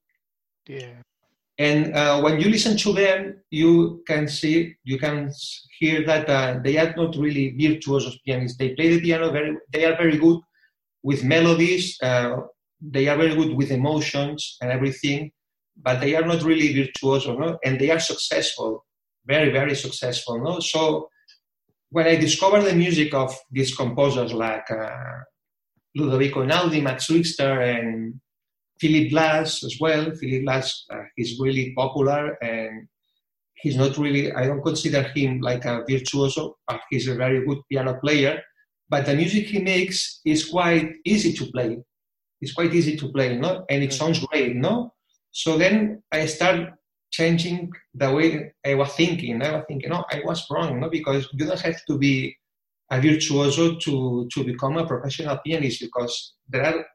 yeah 0.67 1.03
And 1.59 1.95
uh, 1.95 2.21
when 2.25 2.41
you 2.41 2.49
listen 2.49 2.77
to 2.79 2.93
them, 2.93 3.19
you 3.51 4.03
can 4.07 4.27
see, 4.27 4.75
you 4.85 4.99
can 4.99 5.31
hear 5.79 6.05
that 6.07 6.29
uh, 6.29 6.61
they 6.65 6.79
are 6.79 6.95
not 6.97 7.17
really 7.17 7.55
virtuosos 7.61 8.19
pianists. 8.25 8.57
They 8.59 8.71
play 8.75 8.89
the 8.91 9.01
piano 9.01 9.31
very, 9.31 9.57
they 9.73 9.85
are 9.85 9.97
very 9.97 10.17
good 10.17 10.41
with 11.03 11.25
melodies. 11.25 11.85
Uh, 12.03 12.37
they 12.81 13.07
are 13.09 13.17
very 13.17 13.35
good 13.35 13.53
with 13.55 13.71
emotions 13.71 14.57
and 14.61 14.71
everything, 14.71 15.31
but 15.77 16.01
they 16.01 16.15
are 16.15 16.27
not 16.27 16.43
really 16.43 16.75
virtuoso, 16.75 17.37
no? 17.37 17.59
And 17.65 17.81
they 17.81 17.91
are 17.91 18.01
successful, 18.01 18.85
very, 19.25 19.51
very 19.51 19.75
successful, 19.75 20.43
no? 20.43 20.61
So 20.61 21.09
when 21.91 22.07
I 22.07 22.17
discovered 22.17 22.63
the 22.63 22.75
music 22.75 23.15
of 23.15 23.35
these 23.51 23.75
composers 23.75 24.33
like 24.33 24.71
uh, 24.71 24.89
Ludovico 25.97 26.45
Einaudi, 26.45 26.83
Max 26.83 27.11
Richter, 27.11 27.61
and 27.61 28.21
Philip 28.83 29.11
Glass 29.11 29.63
as 29.63 29.77
well. 29.79 30.11
Philip 30.17 30.43
Glass 30.43 30.85
uh, 30.91 31.05
is 31.17 31.39
really 31.39 31.73
popular 31.77 32.37
and 32.43 32.89
he's 33.55 33.77
not 33.77 33.97
really, 33.97 34.33
I 34.33 34.47
don't 34.47 34.63
consider 34.63 35.03
him 35.15 35.41
like 35.41 35.65
a 35.65 35.85
virtuoso, 35.89 36.57
but 36.67 36.81
he's 36.91 37.07
a 37.07 37.15
very 37.15 37.47
good 37.47 37.59
piano 37.71 37.95
player. 38.03 38.43
But 38.89 39.07
the 39.07 39.15
music 39.15 39.47
he 39.47 39.61
makes 39.61 40.21
is 40.25 40.49
quite 40.49 40.95
easy 41.05 41.33
to 41.35 41.47
play. 41.53 41.79
It's 42.41 42.55
quite 42.55 42.75
easy 42.75 42.97
to 42.97 43.13
play, 43.13 43.39
no? 43.39 43.65
And 43.71 43.85
it 43.85 43.93
sounds 43.93 44.19
great, 44.27 44.57
no? 44.57 44.93
So 45.33 45.59
then 45.59 46.03
I 46.13 46.27
start 46.27 46.75
changing 47.11 47.71
the 47.95 48.13
way 48.13 48.53
I 48.65 48.75
was 48.75 48.93
thinking. 48.95 49.43
I 49.43 49.53
was 49.53 49.65
thinking, 49.69 49.91
no, 49.91 50.05
I 50.11 50.21
was 50.25 50.47
wrong, 50.51 50.81
no? 50.81 50.89
Because 50.89 51.29
you 51.33 51.47
don't 51.47 51.61
have 51.61 51.85
to 51.87 51.99
be 51.99 52.37
a 52.91 53.01
virtuoso 53.01 53.77
to, 53.77 54.29
to 54.33 54.45
become 54.45 54.77
a 54.77 54.87
professional 54.87 55.39
pianist 55.45 55.81
because 55.81 56.35
there 56.49 56.65
are 56.65 56.87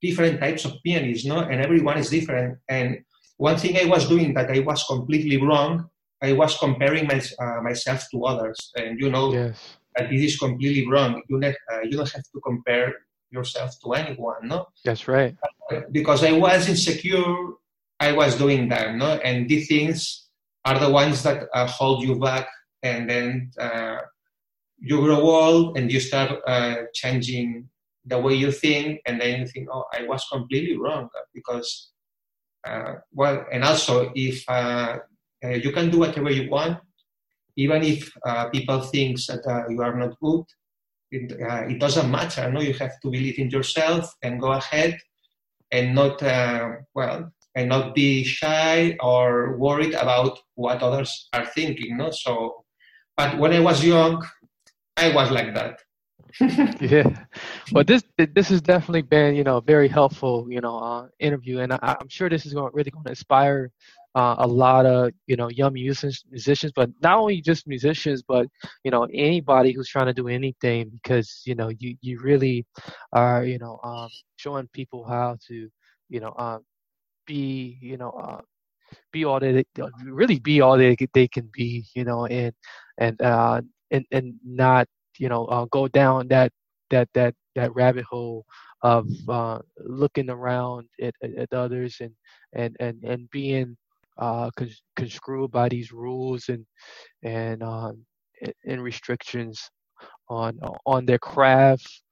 different 0.00 0.40
types 0.40 0.64
of 0.64 0.74
pianists, 0.84 1.26
no? 1.26 1.40
And 1.40 1.60
everyone 1.60 1.98
is 1.98 2.10
different. 2.10 2.58
And 2.68 2.98
one 3.36 3.56
thing 3.56 3.76
I 3.76 3.84
was 3.84 4.08
doing 4.08 4.34
that 4.34 4.50
I 4.50 4.60
was 4.60 4.84
completely 4.84 5.36
wrong, 5.36 5.88
I 6.22 6.32
was 6.32 6.56
comparing 6.58 7.06
my, 7.06 7.20
uh, 7.40 7.62
myself 7.62 8.04
to 8.12 8.24
others. 8.24 8.72
And 8.76 8.98
you 8.98 9.10
know 9.10 9.32
yes 9.32 9.76
that 9.96 10.10
this 10.10 10.22
is 10.22 10.38
completely 10.38 10.86
wrong. 10.88 11.22
You, 11.28 11.38
ne- 11.38 11.56
uh, 11.72 11.80
you 11.82 11.92
don't 11.92 12.12
have 12.12 12.22
to 12.22 12.40
compare 12.44 12.94
yourself 13.30 13.74
to 13.82 13.92
anyone, 13.94 14.36
no? 14.44 14.66
that's 14.84 15.08
right 15.08 15.34
Because 15.90 16.22
I 16.24 16.32
was 16.32 16.68
insecure, 16.68 17.24
I 17.98 18.12
was 18.12 18.36
doing 18.36 18.68
that, 18.68 18.94
no? 18.94 19.18
And 19.24 19.48
these 19.48 19.68
things 19.68 20.28
are 20.64 20.78
the 20.78 20.90
ones 20.90 21.22
that 21.22 21.48
uh, 21.54 21.66
hold 21.66 22.02
you 22.02 22.18
back 22.18 22.48
and 22.82 23.08
then 23.08 23.50
uh, 23.58 23.98
you 24.78 25.00
grow 25.00 25.20
old 25.20 25.78
and 25.78 25.90
you 25.90 26.00
start 26.00 26.30
uh, 26.46 26.76
changing 26.94 27.68
the 28.04 28.18
way 28.18 28.34
you 28.34 28.52
think, 28.52 29.00
and 29.06 29.20
then 29.20 29.40
you 29.40 29.46
think, 29.46 29.68
oh, 29.72 29.84
I 29.92 30.04
was 30.04 30.24
completely 30.30 30.76
wrong 30.76 31.08
because, 31.34 31.90
uh, 32.66 32.94
well, 33.12 33.44
and 33.52 33.64
also 33.64 34.12
if 34.14 34.44
uh, 34.48 34.98
uh, 35.44 35.48
you 35.48 35.72
can 35.72 35.90
do 35.90 35.98
whatever 35.98 36.30
you 36.30 36.48
want, 36.48 36.78
even 37.56 37.82
if 37.82 38.10
uh, 38.24 38.48
people 38.50 38.80
think 38.80 39.18
that 39.26 39.44
uh, 39.46 39.68
you 39.68 39.82
are 39.82 39.96
not 39.96 40.18
good, 40.20 40.44
it, 41.10 41.32
it, 41.70 41.80
doesn't 41.80 42.10
matter. 42.10 42.50
No, 42.50 42.60
you 42.60 42.74
have 42.74 43.00
to 43.00 43.10
believe 43.10 43.38
in 43.38 43.50
yourself 43.50 44.12
and 44.22 44.40
go 44.40 44.52
ahead, 44.52 44.98
and 45.72 45.94
not 45.94 46.22
well, 46.94 47.32
and 47.54 47.68
not 47.68 47.94
be 47.94 48.24
shy 48.24 48.96
or 49.00 49.56
worried 49.56 49.94
about 49.94 50.38
what 50.54 50.82
others 50.82 51.28
are 51.32 51.46
thinking. 51.46 51.96
No, 51.96 52.10
so. 52.10 52.64
But 53.16 53.38
when 53.38 53.54
I 53.54 53.60
was 53.60 53.82
young, 53.82 54.22
I 54.96 55.14
was 55.14 55.30
like 55.30 55.54
that. 55.54 55.78
yeah, 56.80 57.24
well, 57.72 57.84
this 57.84 58.02
this 58.34 58.48
has 58.50 58.60
definitely 58.60 59.00
been 59.00 59.34
you 59.34 59.42
know 59.42 59.56
a 59.56 59.62
very 59.62 59.88
helpful 59.88 60.46
you 60.50 60.60
know 60.60 60.76
uh, 60.78 61.06
interview, 61.18 61.60
and 61.60 61.72
I, 61.72 61.96
am 61.98 62.08
sure 62.08 62.28
this 62.28 62.44
is 62.44 62.52
going 62.52 62.70
really 62.74 62.90
going 62.90 63.04
to 63.04 63.10
inspire 63.10 63.70
uh, 64.16 64.36
a 64.40 64.48
lot 64.48 64.86
of 64.86 65.12
you 65.28 65.36
know 65.36 65.48
young 65.50 65.74
musicians, 65.74 66.24
musicians, 66.30 66.72
but 66.74 66.90
not 67.02 67.18
only 67.18 67.42
just 67.42 67.68
musicians, 67.68 68.22
but 68.22 68.48
you 68.84 68.92
know 68.92 69.04
anybody 69.14 69.72
who's 69.72 69.88
trying 69.88 70.06
to 70.06 70.14
do 70.14 70.28
anything 70.28 70.90
because 70.92 71.42
you 71.46 71.54
know 71.56 71.70
you 71.80 71.96
you 72.02 72.20
really 72.20 72.66
are 73.12 73.44
you 73.44 73.58
know 73.58 73.80
um, 73.84 74.10
showing 74.36 74.68
people 74.72 75.04
how 75.06 75.36
to 75.48 75.68
you 76.10 76.20
know 76.20 76.30
uh, 76.38 76.58
be 77.26 77.78
you 77.82 77.98
know 77.98 78.10
uh, 78.10 78.40
be 79.12 79.24
all 79.24 79.40
that 79.40 79.66
they, 79.74 79.84
really 80.06 80.38
be 80.40 80.60
all 80.60 80.78
they 80.78 80.96
they 81.14 81.28
can 81.28 81.48
be 81.52 81.84
you 81.94 82.04
know 82.04 82.26
and 82.26 82.54
and 82.98 83.20
uh 83.22 83.60
and 83.90 84.04
and 84.12 84.34
not 84.44 84.86
you 85.18 85.28
know 85.28 85.46
uh, 85.46 85.66
go 85.70 85.88
down 85.88 86.28
that 86.28 86.52
that 86.90 87.08
that 87.14 87.34
that 87.54 87.74
rabbit 87.74 88.04
hole 88.04 88.44
of 88.82 89.08
uh, 89.28 89.58
looking 89.84 90.30
around 90.30 90.88
at, 91.02 91.14
at 91.38 91.52
others 91.52 91.98
and 92.00 92.12
and 92.54 92.76
and 92.80 93.02
and 93.04 93.30
being 93.30 93.76
uh, 94.18 94.50
conscried 94.96 95.50
by 95.50 95.68
these 95.68 95.92
rules 95.92 96.48
and 96.48 96.64
and 97.22 97.62
um, 97.62 98.04
and 98.66 98.82
restrictions 98.82 99.70
on 100.28 100.58
on 100.84 101.06
their 101.06 101.18
craft 101.18 102.02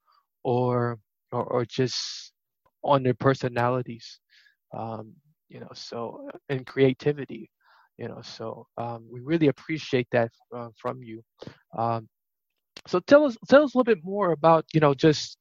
or 0.43 0.97
or, 1.31 1.43
or 1.43 1.65
just 1.65 2.31
on 2.83 3.03
their 3.03 3.13
personalities 3.15 4.19
um, 4.73 5.13
you 5.49 5.59
know 5.59 5.71
so 5.73 6.29
and 6.49 6.65
creativity 6.65 7.49
you 7.97 8.07
know 8.07 8.21
so 8.21 8.67
um, 8.77 9.07
we 9.11 9.19
really 9.21 9.47
appreciate 9.47 10.07
that 10.11 10.31
uh, 10.55 10.69
from 10.77 11.01
you 11.03 11.21
um, 11.77 12.07
so 12.87 12.99
tell 13.01 13.25
us 13.25 13.37
tell 13.49 13.63
us 13.63 13.73
a 13.73 13.77
little 13.77 13.93
bit 13.95 14.03
more 14.03 14.31
about 14.31 14.65
you 14.73 14.79
know 14.79 14.93
just 14.93 15.37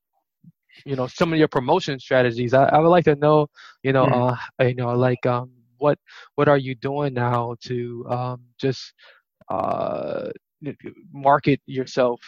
you 0.85 0.97
know 0.97 1.07
some 1.07 1.33
of 1.33 1.39
your 1.39 1.49
promotion 1.49 1.99
strategies. 2.01 2.55
I, 2.55 2.65
I 2.65 2.79
would 2.79 2.89
like 2.89 3.05
to 3.05 3.17
know 3.17 3.49
you 3.83 3.93
know 3.93 4.07
mm. 4.07 4.39
uh, 4.61 4.65
you 4.65 4.75
know 4.75 4.95
like 4.95 5.25
um 5.27 5.51
what 5.79 5.99
what 6.37 6.49
are 6.49 6.59
you 6.59 6.75
doing 6.75 7.15
now 7.15 7.55
to 7.63 8.07
um 8.09 8.41
just 8.59 8.93
uh 9.49 10.31
market 11.13 11.61
yourself 11.67 12.21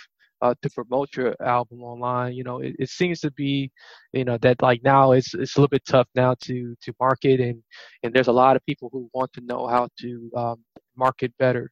uh, 0.42 0.54
to 0.62 0.70
promote 0.70 1.16
your 1.16 1.34
album 1.42 1.82
online. 1.82 2.34
You 2.34 2.44
know, 2.44 2.58
it, 2.60 2.74
it, 2.78 2.90
seems 2.90 3.20
to 3.20 3.30
be, 3.30 3.70
you 4.12 4.24
know, 4.24 4.38
that 4.38 4.62
like 4.62 4.82
now 4.84 5.12
it's 5.12 5.34
it's 5.34 5.56
a 5.56 5.60
little 5.60 5.68
bit 5.68 5.84
tough 5.86 6.08
now 6.14 6.34
to 6.42 6.76
to 6.82 6.92
market, 7.00 7.40
and 7.40 7.62
and 8.02 8.12
there's 8.14 8.28
a 8.28 8.32
lot 8.32 8.56
of 8.56 8.64
people 8.66 8.88
who 8.92 9.08
want 9.14 9.32
to 9.34 9.40
know 9.40 9.66
how 9.66 9.88
to 10.00 10.30
um, 10.36 10.64
market 10.96 11.32
better. 11.38 11.70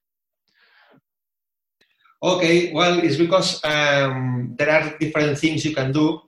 Okay, 2.23 2.73
well, 2.73 3.01
it's 3.01 3.17
because 3.17 3.63
um, 3.65 4.55
there 4.57 4.71
are 4.71 4.97
different 4.99 5.39
things 5.39 5.65
you 5.65 5.75
can 5.75 5.93
do. 5.93 6.21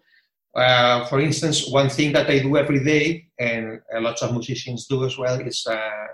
Uh, 0.57 1.05
for 1.07 1.21
instance, 1.21 1.69
one 1.69 1.91
thing 1.91 2.13
that 2.13 2.31
I 2.31 2.39
do 2.39 2.57
every 2.57 2.83
day, 2.83 3.29
and 3.39 3.81
lots 4.01 4.23
of 4.23 4.33
musicians 4.33 4.87
do 4.87 5.05
as 5.05 5.19
well, 5.19 5.39
is 5.41 5.67
uh, 5.67 6.07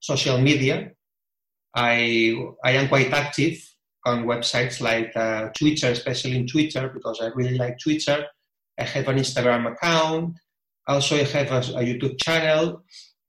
social 0.00 0.38
media. 0.38 0.90
I 1.74 2.34
I 2.64 2.72
am 2.72 2.88
quite 2.88 3.12
active 3.12 3.56
on 4.04 4.24
websites 4.24 4.80
like 4.80 5.16
uh, 5.16 5.50
Twitter, 5.56 5.90
especially 5.90 6.36
in 6.36 6.46
Twitter, 6.46 6.88
because 6.88 7.20
I 7.22 7.26
really 7.34 7.56
like 7.56 7.78
Twitter. 7.78 8.26
I 8.78 8.82
have 8.82 9.08
an 9.08 9.18
Instagram 9.18 9.72
account. 9.72 10.36
Also, 10.88 11.16
I 11.16 11.22
have 11.22 11.52
a, 11.52 11.62
a 11.78 11.82
YouTube 11.82 12.18
channel. 12.20 12.82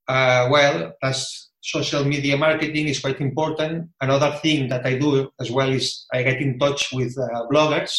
Uh, 0.08 0.50
well, 0.52 0.94
as 1.04 1.50
social 1.62 2.04
media 2.04 2.38
marketing 2.38 2.88
is 2.88 3.00
quite 3.00 3.22
important. 3.22 3.90
Another 4.02 4.32
thing 4.42 4.70
that 4.70 4.86
I 4.86 4.98
do 4.98 5.30
as 5.40 5.52
well 5.52 5.70
is 5.70 6.06
I 6.12 6.24
get 6.24 6.42
in 6.42 6.60
touch 6.60 6.92
with 6.92 7.16
uh, 7.18 7.46
bloggers 7.52 7.94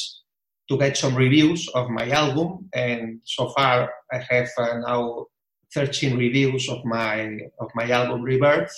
to 0.68 0.78
get 0.78 0.96
some 0.96 1.14
reviews 1.14 1.68
of 1.74 1.88
my 1.90 2.08
album. 2.10 2.68
And 2.74 3.20
so 3.24 3.48
far, 3.50 3.92
I 4.12 4.18
have 4.30 4.48
uh, 4.58 4.78
now 4.78 5.26
13 5.74 6.16
reviews 6.16 6.68
of 6.68 6.84
my 6.84 7.38
of 7.60 7.70
my 7.74 7.88
album 7.90 8.22
Rebirth. 8.22 8.72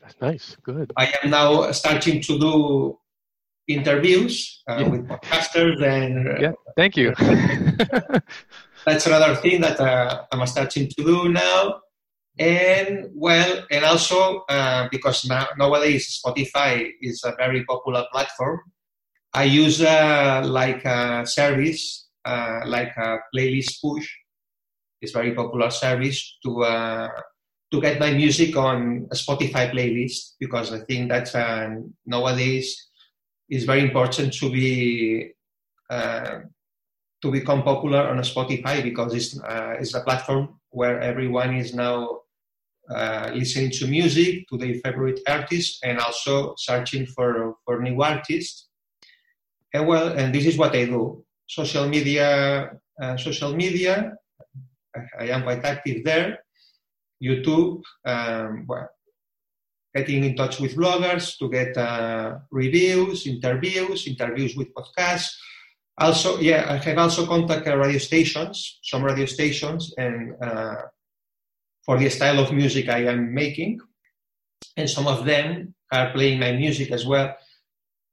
That's 0.00 0.20
nice. 0.20 0.56
Good. 0.62 0.92
I 0.96 1.12
am 1.22 1.30
now 1.30 1.72
starting 1.72 2.20
to 2.22 2.38
do 2.38 2.98
interviews 3.66 4.62
uh, 4.68 4.78
yeah. 4.80 4.88
with 4.88 5.08
podcasters 5.08 5.82
and 5.82 6.28
uh, 6.28 6.40
yeah. 6.40 6.52
Thank 6.76 6.96
you. 6.96 7.14
that's 8.86 9.06
another 9.06 9.34
thing 9.36 9.60
that 9.60 9.78
uh, 9.80 10.24
I'm 10.32 10.46
starting 10.46 10.88
to 10.88 11.04
do 11.04 11.28
now 11.28 11.80
and 12.38 13.10
well, 13.14 13.64
and 13.70 13.84
also 13.84 14.44
uh, 14.48 14.88
because 14.90 15.26
now, 15.26 15.48
nowadays 15.58 16.20
Spotify 16.24 16.90
is 17.02 17.22
a 17.24 17.34
very 17.36 17.64
popular 17.64 18.06
platform, 18.12 18.60
I 19.34 19.44
use 19.44 19.82
uh, 19.82 20.42
like 20.44 20.84
a 20.84 21.26
service 21.26 22.08
uh, 22.24 22.60
like 22.66 22.92
a 22.96 23.18
playlist 23.34 23.80
push. 23.80 24.08
It's 25.00 25.12
very 25.12 25.34
popular 25.34 25.70
service 25.70 26.38
to 26.44 26.64
uh, 26.64 27.08
to 27.72 27.80
get 27.80 28.00
my 28.00 28.12
music 28.12 28.56
on 28.56 29.06
a 29.10 29.14
Spotify 29.14 29.70
playlist 29.72 30.34
because 30.40 30.72
I 30.72 30.80
think 30.80 31.10
that 31.10 31.34
uh, 31.34 31.68
nowadays 32.06 32.88
it's 33.48 33.64
very 33.64 33.80
important 33.82 34.32
to 34.34 34.50
be 34.50 35.32
uh, 35.90 36.40
to 37.22 37.30
become 37.30 37.62
popular 37.62 38.08
on 38.08 38.18
Spotify 38.18 38.82
because 38.82 39.14
it's 39.14 39.38
it's 39.80 39.94
a 39.94 40.00
platform 40.00 40.60
where 40.70 41.00
everyone 41.00 41.54
is 41.54 41.74
now 41.74 42.20
uh, 42.90 43.30
listening 43.34 43.70
to 43.70 43.86
music, 43.86 44.48
to 44.48 44.56
their 44.56 44.74
favorite 44.84 45.20
artists, 45.28 45.78
and 45.82 45.98
also 45.98 46.54
searching 46.56 47.06
for, 47.06 47.54
for 47.64 47.82
new 47.82 48.00
artists. 48.02 48.67
And 49.74 49.86
well, 49.86 50.16
and 50.16 50.34
this 50.34 50.46
is 50.46 50.56
what 50.56 50.74
I 50.74 50.86
do. 50.86 51.24
Social 51.46 51.88
media, 51.88 52.70
uh, 53.00 53.16
social 53.16 53.54
media. 53.54 54.14
I 55.18 55.28
am 55.28 55.42
quite 55.42 55.64
active 55.64 56.04
there. 56.04 56.38
YouTube, 57.22 57.82
um, 58.04 58.64
well, 58.66 58.88
getting 59.94 60.24
in 60.24 60.36
touch 60.36 60.60
with 60.60 60.76
bloggers 60.76 61.36
to 61.38 61.50
get 61.50 61.76
uh, 61.76 62.38
reviews, 62.50 63.26
interviews, 63.26 64.06
interviews 64.06 64.56
with 64.56 64.72
podcasts. 64.74 65.34
Also, 65.98 66.38
yeah, 66.38 66.66
I 66.68 66.76
have 66.76 66.98
also 66.98 67.26
contacted 67.26 67.74
radio 67.74 67.98
stations, 67.98 68.78
some 68.82 69.02
radio 69.02 69.26
stations, 69.26 69.92
and 69.98 70.34
uh, 70.40 70.82
for 71.84 71.98
the 71.98 72.08
style 72.08 72.38
of 72.38 72.52
music 72.52 72.88
I 72.88 73.06
am 73.06 73.34
making, 73.34 73.80
and 74.76 74.88
some 74.88 75.08
of 75.08 75.24
them 75.24 75.74
are 75.90 76.12
playing 76.12 76.38
my 76.38 76.52
music 76.52 76.92
as 76.92 77.04
well. 77.04 77.34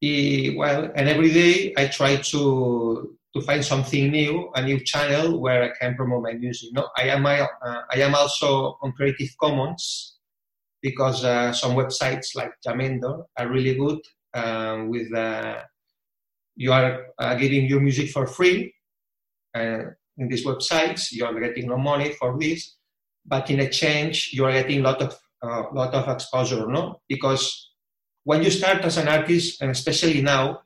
Well, 0.01 0.91
and 0.95 1.09
every 1.09 1.31
day 1.31 1.73
I 1.77 1.87
try 1.87 2.17
to 2.17 3.15
to 3.35 3.41
find 3.41 3.63
something 3.65 4.11
new, 4.11 4.49
a 4.55 4.61
new 4.61 4.79
channel 4.79 5.41
where 5.41 5.63
I 5.63 5.71
can 5.77 5.95
promote 5.95 6.23
my 6.23 6.33
music. 6.33 6.69
No, 6.73 6.87
I 6.97 7.09
am 7.09 7.25
uh, 7.25 7.45
I 7.91 7.97
am 7.97 8.15
also 8.15 8.77
on 8.81 8.93
Creative 8.93 9.29
Commons 9.41 10.17
because 10.81 11.25
uh, 11.25 11.51
some 11.51 11.75
websites 11.75 12.35
like 12.35 12.51
Jamendo 12.65 13.25
are 13.37 13.49
really 13.49 13.75
good 13.75 13.99
uh, 14.33 14.85
with 14.87 15.13
uh, 15.13 15.61
you 16.55 16.71
are 16.71 17.07
uh, 17.19 17.35
giving 17.35 17.65
your 17.65 17.81
music 17.81 18.09
for 18.09 18.25
free 18.25 18.73
uh, 19.53 19.83
in 20.17 20.29
these 20.29 20.45
websites. 20.45 21.11
You 21.11 21.25
are 21.25 21.39
getting 21.39 21.67
no 21.67 21.77
money 21.77 22.13
for 22.13 22.37
this, 22.39 22.77
but 23.25 23.49
in 23.49 23.59
exchange 23.59 24.29
you 24.31 24.45
are 24.45 24.51
getting 24.51 24.79
a 24.79 24.83
lot 24.83 25.01
of 25.01 25.17
uh, 25.43 25.63
lot 25.73 25.93
of 25.93 26.07
exposure, 26.07 26.67
no? 26.67 27.01
Because 27.09 27.71
when 28.25 28.43
you 28.43 28.49
start 28.49 28.83
as 28.83 28.97
an 28.97 29.07
artist, 29.07 29.61
and 29.61 29.71
especially 29.71 30.21
now, 30.21 30.61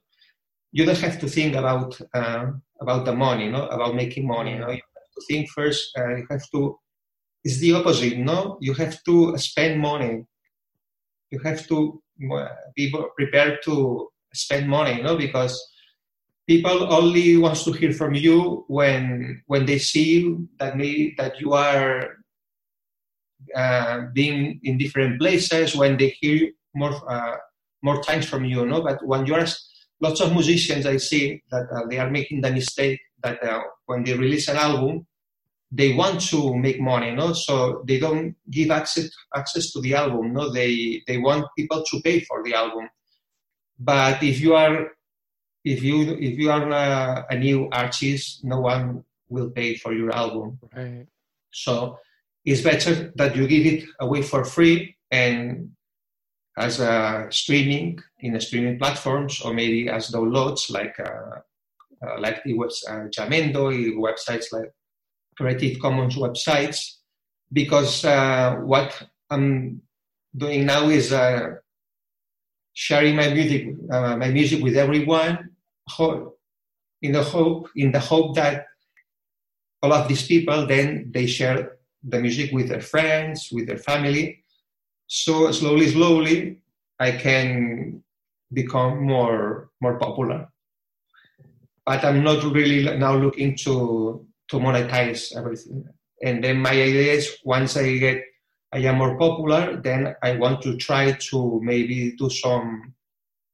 you 0.71 0.85
don't 0.85 0.97
have 0.99 1.19
to 1.19 1.27
think 1.27 1.55
about 1.55 1.99
uh, 2.13 2.47
about 2.81 3.05
the 3.05 3.13
money, 3.13 3.49
no? 3.49 3.67
About 3.67 3.95
making 3.95 4.25
money, 4.25 4.55
no? 4.55 4.71
You 4.71 4.81
have 4.95 5.11
to 5.15 5.21
think 5.27 5.49
first. 5.49 5.91
Uh, 5.97 6.15
you 6.15 6.27
have 6.31 6.49
to. 6.51 6.79
It's 7.43 7.59
the 7.59 7.73
opposite, 7.73 8.17
no? 8.17 8.57
You 8.61 8.73
have 8.75 9.03
to 9.03 9.37
spend 9.37 9.79
money. 9.79 10.25
You 11.31 11.39
have 11.43 11.67
to 11.67 12.01
uh, 12.33 12.47
be 12.75 12.93
prepared 13.15 13.59
to 13.65 14.09
spend 14.33 14.67
money, 14.69 15.01
no? 15.01 15.17
Because 15.17 15.59
people 16.47 16.91
only 16.93 17.37
wants 17.37 17.63
to 17.65 17.71
hear 17.73 17.91
from 17.91 18.13
you 18.15 18.63
when 18.67 19.43
when 19.47 19.65
they 19.65 19.79
see 19.79 20.35
that 20.59 20.77
me 20.77 21.13
that 21.17 21.39
you 21.41 21.53
are 21.53 22.23
uh, 23.55 24.01
being 24.13 24.59
in 24.63 24.77
different 24.77 25.19
places, 25.19 25.75
when 25.75 25.97
they 25.97 26.15
hear 26.21 26.51
more 26.73 26.95
uh, 27.11 27.35
more 27.81 28.01
times 28.01 28.27
from 28.27 28.45
you, 28.45 28.65
no? 28.65 28.81
But 28.81 29.05
when 29.05 29.25
you're 29.25 29.45
lots 29.99 30.21
of 30.21 30.31
musicians, 30.33 30.85
I 30.85 30.97
see 30.97 31.41
that 31.51 31.67
uh, 31.71 31.85
they 31.89 31.99
are 31.99 32.09
making 32.09 32.41
the 32.41 32.51
mistake 32.51 32.99
that 33.23 33.43
uh, 33.43 33.61
when 33.85 34.03
they 34.03 34.13
release 34.13 34.47
an 34.47 34.57
album, 34.57 35.05
they 35.71 35.93
want 35.93 36.21
to 36.29 36.55
make 36.55 36.79
money, 36.79 37.11
no? 37.11 37.33
So 37.33 37.83
they 37.87 37.99
don't 37.99 38.35
give 38.49 38.71
access 38.71 39.09
access 39.35 39.71
to 39.71 39.81
the 39.81 39.95
album, 39.95 40.33
no? 40.33 40.51
They 40.51 41.03
they 41.07 41.17
want 41.17 41.45
people 41.57 41.83
to 41.83 42.01
pay 42.01 42.21
for 42.21 42.43
the 42.43 42.53
album. 42.55 42.89
But 43.77 44.23
if 44.23 44.39
you 44.41 44.55
are 44.55 44.91
if 45.63 45.83
you 45.83 46.17
if 46.19 46.39
you 46.39 46.51
are 46.51 46.69
a, 46.69 47.25
a 47.29 47.37
new 47.37 47.69
artist, 47.71 48.43
no 48.43 48.61
one 48.61 49.03
will 49.29 49.51
pay 49.51 49.75
for 49.75 49.93
your 49.93 50.11
album. 50.11 50.59
Right. 50.75 51.05
So 51.51 51.99
it's 52.45 52.61
better 52.61 53.11
that 53.15 53.35
you 53.35 53.47
give 53.47 53.65
it 53.65 53.83
away 53.99 54.21
for 54.23 54.43
free 54.43 54.95
and 55.11 55.71
as 56.59 56.81
a 56.81 57.27
streaming 57.31 57.97
in 58.19 58.39
streaming 58.41 58.77
platforms 58.77 59.41
or 59.41 59.53
maybe 59.53 59.89
as 59.89 60.11
downloads 60.11 60.69
like 60.69 60.93
uh, 60.99 61.39
uh, 62.05 62.19
like 62.19 62.43
the 62.43 62.53
web, 62.53 62.69
uh, 62.87 63.07
Jamendo, 63.15 63.71
websites 63.95 64.51
like 64.51 64.71
Creative 65.37 65.79
Commons 65.79 66.15
websites, 66.15 66.95
because 67.51 68.05
uh, 68.05 68.55
what 68.63 69.01
I'm 69.29 69.81
doing 70.35 70.65
now 70.65 70.89
is 70.89 71.13
sharing 72.73 73.15
my 73.15 73.33
music 73.33 73.67
my 73.89 74.29
music 74.29 74.61
with 74.63 74.77
everyone 74.77 75.49
in 77.01 77.11
the 77.11 77.23
hope 77.23 77.69
in 77.75 77.91
the 77.91 77.99
hope 77.99 78.35
that 78.35 78.67
all 79.81 79.91
of 79.91 80.07
these 80.07 80.25
people 80.27 80.67
then 80.67 81.09
they 81.11 81.25
share 81.25 81.77
the 82.03 82.19
music 82.19 82.51
with 82.53 82.69
their 82.69 82.81
friends 82.81 83.49
with 83.51 83.67
their 83.67 83.77
family 83.77 84.43
so 85.09 85.51
slowly 85.51 85.89
slowly 85.89 86.61
i 86.99 87.11
can 87.11 88.01
become 88.53 89.03
more 89.03 89.69
more 89.81 89.97
popular. 89.97 90.47
But 91.85 92.05
i'm 92.05 92.23
not 92.23 92.43
really 92.43 92.85
now 92.97 93.15
looking 93.17 93.57
to 93.65 94.25
to 94.49 94.57
monetize 94.57 95.35
everything. 95.35 95.85
And 96.23 96.43
then 96.43 96.57
my 96.57 96.71
idea 96.71 97.13
is 97.13 97.37
once 97.43 97.75
i 97.75 97.97
get 97.97 98.23
i 98.71 98.77
am 98.79 98.97
more 98.97 99.17
popular 99.17 99.81
then 99.81 100.15
i 100.21 100.35
want 100.37 100.61
to 100.61 100.77
try 100.77 101.13
to 101.29 101.59
maybe 101.63 102.13
do 102.17 102.29
some 102.29 102.93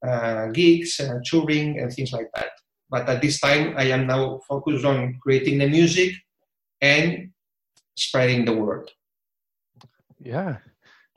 uh, 0.06 0.48
gigs 0.48 1.00
and 1.00 1.24
touring 1.24 1.80
and 1.80 1.92
things 1.92 2.12
like 2.12 2.30
that. 2.36 2.52
But 2.90 3.08
at 3.08 3.22
this 3.22 3.40
time 3.40 3.76
i 3.78 3.86
am 3.96 4.08
now 4.08 4.42
focused 4.48 4.84
on 4.84 5.20
creating 5.24 5.60
the 5.60 5.70
music 5.70 6.12
and 6.82 7.32
spreading 7.96 8.44
the 8.44 8.54
word. 8.54 8.92
Yeah 10.20 10.58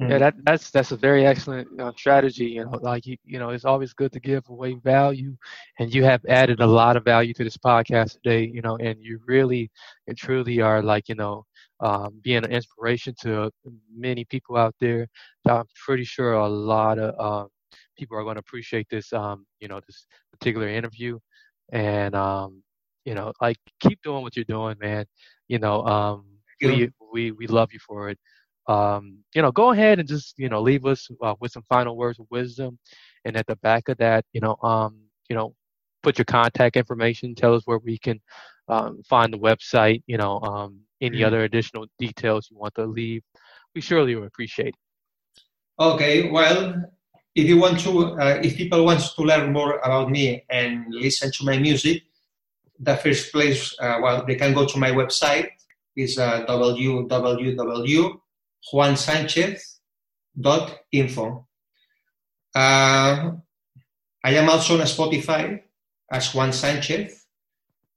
yeah 0.07 0.19
that 0.19 0.35
that's 0.45 0.71
that's 0.71 0.93
a 0.93 0.97
very 0.97 1.27
excellent 1.27 1.67
uh, 1.81 1.93
strategy 1.97 2.45
you 2.47 2.65
know 2.65 2.79
like 2.83 3.07
you, 3.07 3.17
you 3.25 3.39
know 3.39 3.51
it's 3.51 3.65
always 3.65 3.93
good 3.93 4.13
to 4.13 4.21
give 4.21 4.43
away 4.49 4.75
value 4.83 5.35
and 5.79 5.93
you 5.95 6.05
have 6.05 6.21
added 6.29 6.61
a 6.61 6.67
lot 6.67 6.97
of 6.97 7.05
value 7.05 7.33
to 7.33 7.45
this 7.45 7.57
podcast 7.57 8.13
today 8.15 8.45
you 8.53 8.61
know 8.61 8.77
and 8.77 8.97
you 9.01 9.19
really 9.27 9.71
and 10.07 10.17
truly 10.17 10.61
are 10.61 10.83
like 10.83 11.09
you 11.09 11.15
know 11.15 11.45
um, 11.81 12.21
being 12.23 12.45
an 12.45 12.51
inspiration 12.53 13.15
to 13.23 13.51
many 13.95 14.25
people 14.25 14.57
out 14.57 14.75
there. 14.81 15.07
I'm 15.49 15.65
pretty 15.85 16.05
sure 16.05 16.33
a 16.35 16.49
lot 16.49 16.99
of 16.99 17.15
uh, 17.19 17.47
people 17.97 18.17
are 18.17 18.23
going 18.25 18.37
to 18.37 18.41
appreciate 18.41 18.87
this 18.91 19.13
um, 19.13 19.47
you 19.61 19.69
know 19.69 19.81
this 19.87 20.07
particular 20.33 20.69
interview. 20.69 21.19
And 21.73 22.15
um, 22.15 22.63
you 23.05 23.15
know 23.15 23.33
like 23.41 23.57
keep 23.81 24.01
doing 24.03 24.23
what 24.23 24.37
you're 24.37 24.45
doing 24.45 24.77
man. 24.81 25.05
You 25.49 25.59
know 25.59 25.83
um, 25.85 26.25
we 26.63 26.89
we 27.13 27.33
we 27.33 27.47
love 27.47 27.73
you 27.73 27.79
for 27.81 28.09
it 28.11 28.19
um, 28.69 29.19
you 29.35 29.43
know, 29.43 29.53
go 29.53 29.71
ahead 29.73 29.99
and 29.99 30.09
just 30.09 30.39
you 30.39 30.49
know 30.49 30.61
leave 30.63 30.87
us 30.87 31.09
uh, 31.23 31.35
with 31.41 31.53
some 31.53 31.65
final 31.69 31.97
words 31.97 32.19
of 32.21 32.27
wisdom, 32.31 32.79
and 33.25 33.37
at 33.37 33.47
the 33.47 33.57
back 33.57 33.89
of 33.89 33.99
that, 33.99 34.25
you 34.33 34.41
know, 34.41 34.57
um, 34.63 34.97
you 35.29 35.37
know, 35.37 35.55
put 36.03 36.19
your 36.19 36.25
contact 36.27 36.77
information. 36.77 37.35
Tell 37.35 37.55
us 37.55 37.63
where 37.67 37.79
we 37.79 37.99
can 37.99 38.21
um, 38.69 39.03
find 39.09 39.33
the 39.33 39.39
website. 39.39 40.03
You 40.07 40.19
know, 40.19 40.41
um, 40.41 40.81
any 41.01 41.23
Mm-hmm. 41.23 41.25
other 41.25 41.45
additional 41.45 41.87
details 41.99 42.49
you 42.51 42.59
want 42.59 42.75
to 42.77 42.87
leave. 42.87 43.23
We 43.75 43.81
surely 43.81 44.15
will 44.17 44.25
appreciate 44.27 44.69
it. 44.69 44.75
Okay, 45.81 46.31
well, 46.31 46.75
if 47.35 47.47
you 47.47 47.59
want 47.59 47.81
to, 47.81 48.19
uh, 48.19 48.41
if 48.43 48.57
people 48.57 48.85
want 48.85 49.01
to 49.01 49.23
learn 49.23 49.53
more 49.53 49.79
about 49.79 50.11
me 50.11 50.45
and 50.51 50.85
listen 50.91 51.31
to 51.33 51.45
my 51.45 51.59
music, 51.59 52.03
the 52.79 52.97
first 52.97 53.33
place, 53.33 53.75
uh, 53.81 53.99
well, 54.03 54.25
they 54.27 54.35
can 54.37 54.55
go 54.55 54.67
to 54.67 54.79
my 54.79 54.91
website. 54.91 55.49
is 55.97 56.19
uh, 56.19 56.45
www.juansanchez.info. 58.73 61.47
Uh, 62.55 63.33
I 64.25 64.35
am 64.35 64.49
also 64.49 64.79
on 64.79 64.87
Spotify 64.87 65.63
as 66.11 66.35
Juan 66.35 66.53
Sanchez, 66.53 67.27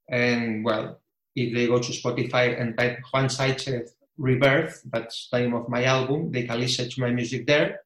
and 0.08 0.64
well, 0.64 1.00
if 1.34 1.54
they 1.54 1.66
go 1.66 1.78
to 1.78 1.92
Spotify 1.92 2.60
and 2.60 2.76
type 2.76 2.98
Juan 3.12 3.28
Sanchez 3.28 3.94
Rebirth, 4.18 4.82
that's 4.92 5.28
the 5.32 5.40
name 5.40 5.54
of 5.54 5.68
my 5.68 5.84
album, 5.84 6.30
they 6.30 6.44
can 6.44 6.60
listen 6.60 6.88
to 6.90 7.00
my 7.00 7.10
music 7.10 7.46
there. 7.46 7.80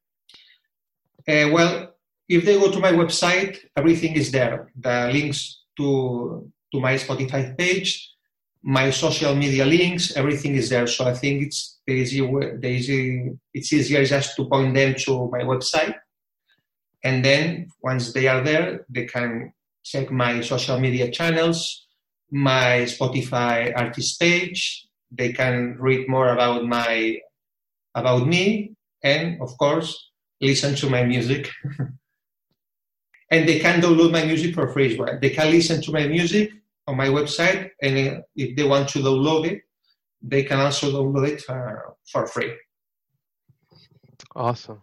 Uh, 1.28 1.48
well, 1.52 1.94
if 2.28 2.44
they 2.44 2.58
go 2.58 2.70
to 2.70 2.80
my 2.80 2.92
website, 2.92 3.58
everything 3.76 4.16
is 4.16 4.32
there. 4.32 4.72
The 4.78 5.10
links 5.12 5.62
to 5.76 6.50
to 6.72 6.80
my 6.80 6.94
Spotify 6.94 7.56
page, 7.56 8.15
my 8.66 8.90
social 8.90 9.32
media 9.36 9.64
links, 9.64 10.16
everything 10.16 10.56
is 10.56 10.68
there. 10.70 10.88
So 10.88 11.06
I 11.06 11.14
think 11.14 11.44
it's 11.44 11.78
the 11.86 11.92
easy, 11.92 12.20
the 12.20 12.66
easy 12.66 13.30
it's 13.54 13.72
easier 13.72 14.04
just 14.04 14.34
to 14.36 14.44
point 14.46 14.74
them 14.74 14.96
to 15.06 15.30
my 15.30 15.42
website, 15.42 15.94
and 17.04 17.24
then 17.24 17.68
once 17.80 18.12
they 18.12 18.26
are 18.26 18.42
there, 18.42 18.84
they 18.90 19.04
can 19.04 19.52
check 19.84 20.10
my 20.10 20.40
social 20.40 20.80
media 20.80 21.12
channels, 21.12 21.86
my 22.32 22.90
Spotify 22.90 23.72
artist 23.76 24.18
page. 24.18 24.88
They 25.12 25.32
can 25.32 25.76
read 25.78 26.08
more 26.08 26.30
about 26.30 26.66
my 26.66 27.18
about 27.94 28.26
me, 28.26 28.74
and 29.04 29.40
of 29.40 29.56
course, 29.58 30.10
listen 30.40 30.74
to 30.74 30.90
my 30.90 31.04
music. 31.04 31.48
and 33.30 33.48
they 33.48 33.60
can 33.60 33.80
download 33.80 34.10
my 34.10 34.24
music 34.24 34.54
for 34.56 34.66
free. 34.72 34.98
They 35.20 35.30
can 35.30 35.52
listen 35.52 35.80
to 35.82 35.92
my 35.92 36.08
music 36.08 36.50
on 36.86 36.96
my 36.96 37.08
website, 37.08 37.70
and 37.82 38.22
if 38.36 38.56
they 38.56 38.64
want 38.64 38.88
to 38.90 39.00
download 39.00 39.46
it, 39.46 39.62
they 40.22 40.42
can 40.44 40.60
also 40.60 40.90
download 40.90 41.28
it 41.28 41.42
uh, 41.48 41.90
for 42.10 42.26
free. 42.26 42.54
Awesome. 44.34 44.80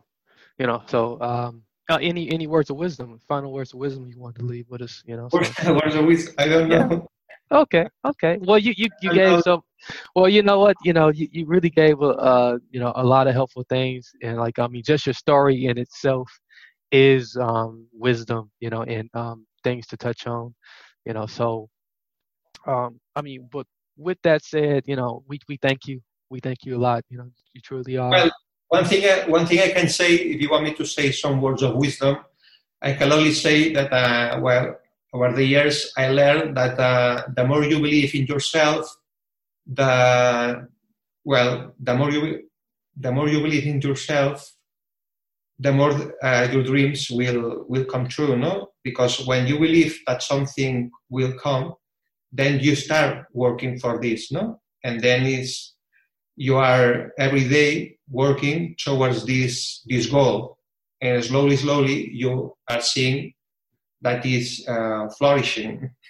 You 0.59 0.67
know, 0.67 0.81
so 0.87 1.19
um, 1.21 1.63
uh, 1.89 1.97
any 2.01 2.29
any 2.31 2.47
words 2.47 2.69
of 2.69 2.77
wisdom, 2.77 3.19
final 3.27 3.51
words 3.51 3.73
of 3.73 3.79
wisdom 3.79 4.07
you 4.07 4.19
want 4.19 4.35
to 4.37 4.43
leave 4.43 4.65
with 4.69 4.81
us? 4.81 5.03
You 5.05 5.17
know. 5.17 5.29
so- 5.29 5.73
Words 5.83 5.95
of 5.95 6.05
wisdom, 6.05 6.35
I 6.37 6.47
don't 6.47 6.69
know. 6.69 7.07
Okay, 7.51 7.85
okay. 8.05 8.37
Well, 8.41 8.57
you 8.57 8.73
you, 8.75 8.89
you 9.01 9.09
gave 9.11 9.41
some. 9.41 9.61
Well, 10.15 10.29
you 10.29 10.41
know 10.43 10.59
what? 10.59 10.75
You 10.83 10.93
know, 10.93 11.09
you, 11.09 11.27
you 11.31 11.45
really 11.45 11.69
gave 11.69 12.01
a 12.01 12.05
uh, 12.07 12.57
you 12.71 12.79
know 12.79 12.93
a 12.95 13.03
lot 13.03 13.27
of 13.27 13.33
helpful 13.33 13.65
things, 13.69 14.11
and 14.21 14.37
like 14.37 14.59
I 14.59 14.67
mean, 14.67 14.83
just 14.83 15.05
your 15.05 15.13
story 15.13 15.65
in 15.65 15.77
itself 15.77 16.29
is 16.91 17.35
um, 17.37 17.87
wisdom, 17.91 18.51
you 18.59 18.69
know, 18.69 18.83
and 18.83 19.09
um, 19.13 19.45
things 19.63 19.87
to 19.87 19.97
touch 19.97 20.25
on, 20.27 20.53
you 21.05 21.13
know. 21.13 21.25
So, 21.25 21.69
um, 22.65 22.99
I 23.15 23.21
mean, 23.21 23.47
but 23.51 23.65
with 23.97 24.17
that 24.23 24.43
said, 24.43 24.83
you 24.85 24.95
know, 24.95 25.23
we 25.27 25.39
we 25.47 25.57
thank 25.57 25.87
you. 25.87 26.01
We 26.29 26.39
thank 26.39 26.65
you 26.65 26.77
a 26.77 26.81
lot. 26.81 27.03
You 27.09 27.17
know, 27.19 27.29
you 27.53 27.61
truly 27.61 27.97
are. 27.97 28.09
Well, 28.09 28.31
one 28.69 28.85
thing, 28.85 29.05
I, 29.05 29.29
one 29.29 29.45
thing 29.45 29.59
I 29.59 29.69
can 29.69 29.87
say, 29.87 30.15
if 30.15 30.41
you 30.41 30.49
want 30.49 30.63
me 30.63 30.73
to 30.73 30.85
say 30.85 31.11
some 31.11 31.41
words 31.41 31.61
of 31.61 31.75
wisdom, 31.75 32.17
I 32.81 32.93
can 32.93 33.11
only 33.11 33.31
say 33.31 33.71
that, 33.73 33.93
uh, 33.93 34.39
well, 34.41 34.75
over 35.13 35.31
the 35.31 35.45
years, 35.45 35.93
I 35.95 36.09
learned 36.09 36.57
that 36.57 36.79
uh, 36.79 37.23
the 37.35 37.45
more 37.45 37.63
you 37.63 37.77
believe 37.79 38.15
in 38.15 38.25
yourself, 38.25 38.89
the 39.67 40.67
well, 41.23 41.73
the 41.79 41.93
more 41.95 42.11
you 42.11 42.49
the 42.97 43.11
more 43.11 43.29
you 43.29 43.41
believe 43.41 43.65
in 43.65 43.79
yourself, 43.79 44.51
the 45.59 45.71
more 45.71 45.93
uh, 46.23 46.47
your 46.51 46.63
dreams 46.63 47.09
will 47.11 47.65
will 47.69 47.85
come 47.85 48.07
true. 48.07 48.35
No, 48.35 48.71
because 48.83 49.25
when 49.25 49.45
you 49.45 49.59
believe 49.59 49.99
that 50.07 50.23
something 50.23 50.89
will 51.09 51.33
come, 51.33 51.75
then 52.33 52.59
you 52.59 52.75
start 52.75 53.27
working 53.31 53.79
for 53.79 54.01
this. 54.01 54.31
No, 54.31 54.59
and 54.83 54.99
then 54.99 55.25
it's 55.25 55.75
you 56.35 56.57
are 56.57 57.13
every 57.19 57.47
day 57.47 57.97
working 58.09 58.75
towards 58.77 59.25
this 59.25 59.83
this 59.85 60.07
goal. 60.07 60.57
And 60.99 61.23
slowly 61.23 61.57
slowly 61.57 62.09
you 62.11 62.55
are 62.69 62.81
seeing 62.81 63.33
that 64.01 64.25
is 64.25 64.65
uh, 64.67 65.07
flourishing. 65.17 65.91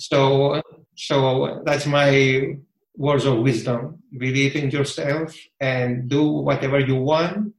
So 0.00 0.62
so 0.96 1.60
that's 1.66 1.84
my 1.84 2.56
words 2.96 3.26
of 3.26 3.40
wisdom. 3.40 4.02
Believe 4.16 4.56
in 4.56 4.70
yourself 4.70 5.36
and 5.60 6.08
do 6.08 6.26
whatever 6.26 6.80
you 6.80 6.96
want 6.96 7.52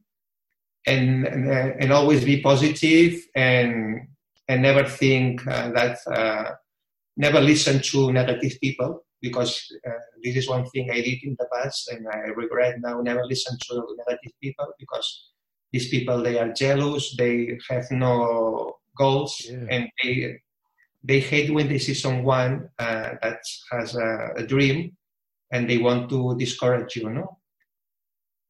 and 0.84 1.24
and, 1.24 1.48
uh, 1.48 1.70
and 1.78 1.92
always 1.92 2.24
be 2.24 2.42
positive 2.42 3.14
and 3.36 4.08
and 4.48 4.62
never 4.62 4.82
think 4.84 5.46
uh, 5.46 5.70
that 5.70 5.98
uh, 6.10 6.50
never 7.16 7.40
listen 7.40 7.80
to 7.82 8.12
negative 8.12 8.52
people 8.60 9.04
because 9.20 9.64
uh, 9.86 9.92
this 10.22 10.36
is 10.36 10.48
one 10.48 10.64
thing 10.70 10.90
I 10.90 11.00
did 11.00 11.18
in 11.22 11.36
the 11.38 11.46
past 11.54 11.88
and 11.92 12.06
I 12.08 12.18
regret 12.36 12.76
now 12.80 13.00
never 13.00 13.24
listen 13.24 13.56
to 13.68 13.74
negative 14.06 14.32
people 14.42 14.66
because 14.78 15.30
these 15.72 15.88
people 15.88 16.22
they 16.22 16.38
are 16.38 16.52
jealous, 16.52 17.14
they 17.16 17.58
have 17.70 17.86
no 17.90 18.74
goals, 18.96 19.40
Yeah. 19.48 19.66
and 19.70 19.88
they 20.02 20.36
they 21.04 21.20
hate 21.20 21.52
when 21.52 21.68
they 21.68 21.78
see 21.78 21.94
someone 21.94 22.68
uh, 22.78 23.14
that 23.22 23.40
has 23.72 23.94
a, 23.96 24.30
a 24.36 24.46
dream 24.46 24.96
and 25.52 25.68
they 25.68 25.78
want 25.78 26.08
to 26.10 26.36
discourage 26.38 26.96
you. 26.96 27.08
No, 27.10 27.38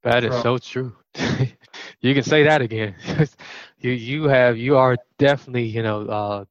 That 0.03 0.25
is 0.25 0.31
Bro. 0.31 0.43
so 0.43 0.59
true. 0.59 0.97
you 2.01 2.15
can 2.15 2.23
say 2.25 2.43
that 2.45 2.61
again. 2.63 2.95
you 3.79 3.93
you 3.93 4.25
have 4.25 4.57
you 4.59 4.77
are 4.77 4.97
definitely 5.19 5.65
you 5.67 5.83
know 5.83 6.03
uh 6.07 6.45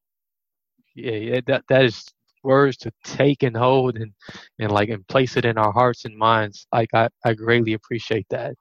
yeah, 0.96 1.42
that 1.48 1.64
that 1.70 1.86
is 1.86 2.06
words 2.44 2.78
to 2.78 2.92
take 3.06 3.44
and 3.44 3.56
hold 3.58 3.98
and 3.98 4.14
and 4.60 4.72
like 4.72 4.90
and 4.90 5.08
place 5.08 5.38
it 5.38 5.46
in 5.46 5.58
our 5.58 5.72
hearts 5.72 6.06
and 6.06 6.18
minds. 6.18 6.68
Like 6.74 6.90
I 6.94 7.10
I 7.26 7.34
greatly 7.34 7.74
appreciate 7.74 8.28
that. 8.32 8.56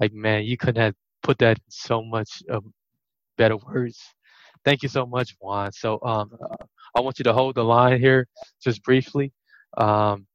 Like 0.00 0.12
man, 0.14 0.44
you 0.44 0.56
couldn't 0.58 0.82
have 0.82 0.94
put 1.22 1.38
that 1.40 1.58
in 1.58 1.64
so 1.70 2.02
much 2.02 2.42
of 2.50 2.64
better 3.38 3.56
words. 3.58 4.00
Thank 4.64 4.82
you 4.82 4.88
so 4.90 5.06
much, 5.06 5.36
Juan. 5.40 5.72
So 5.72 6.00
um 6.04 6.30
I 6.96 7.00
want 7.00 7.18
you 7.20 7.24
to 7.24 7.32
hold 7.34 7.56
the 7.56 7.64
line 7.64 8.00
here 8.00 8.26
just 8.62 8.82
briefly. 8.84 9.32
Um 9.78 10.26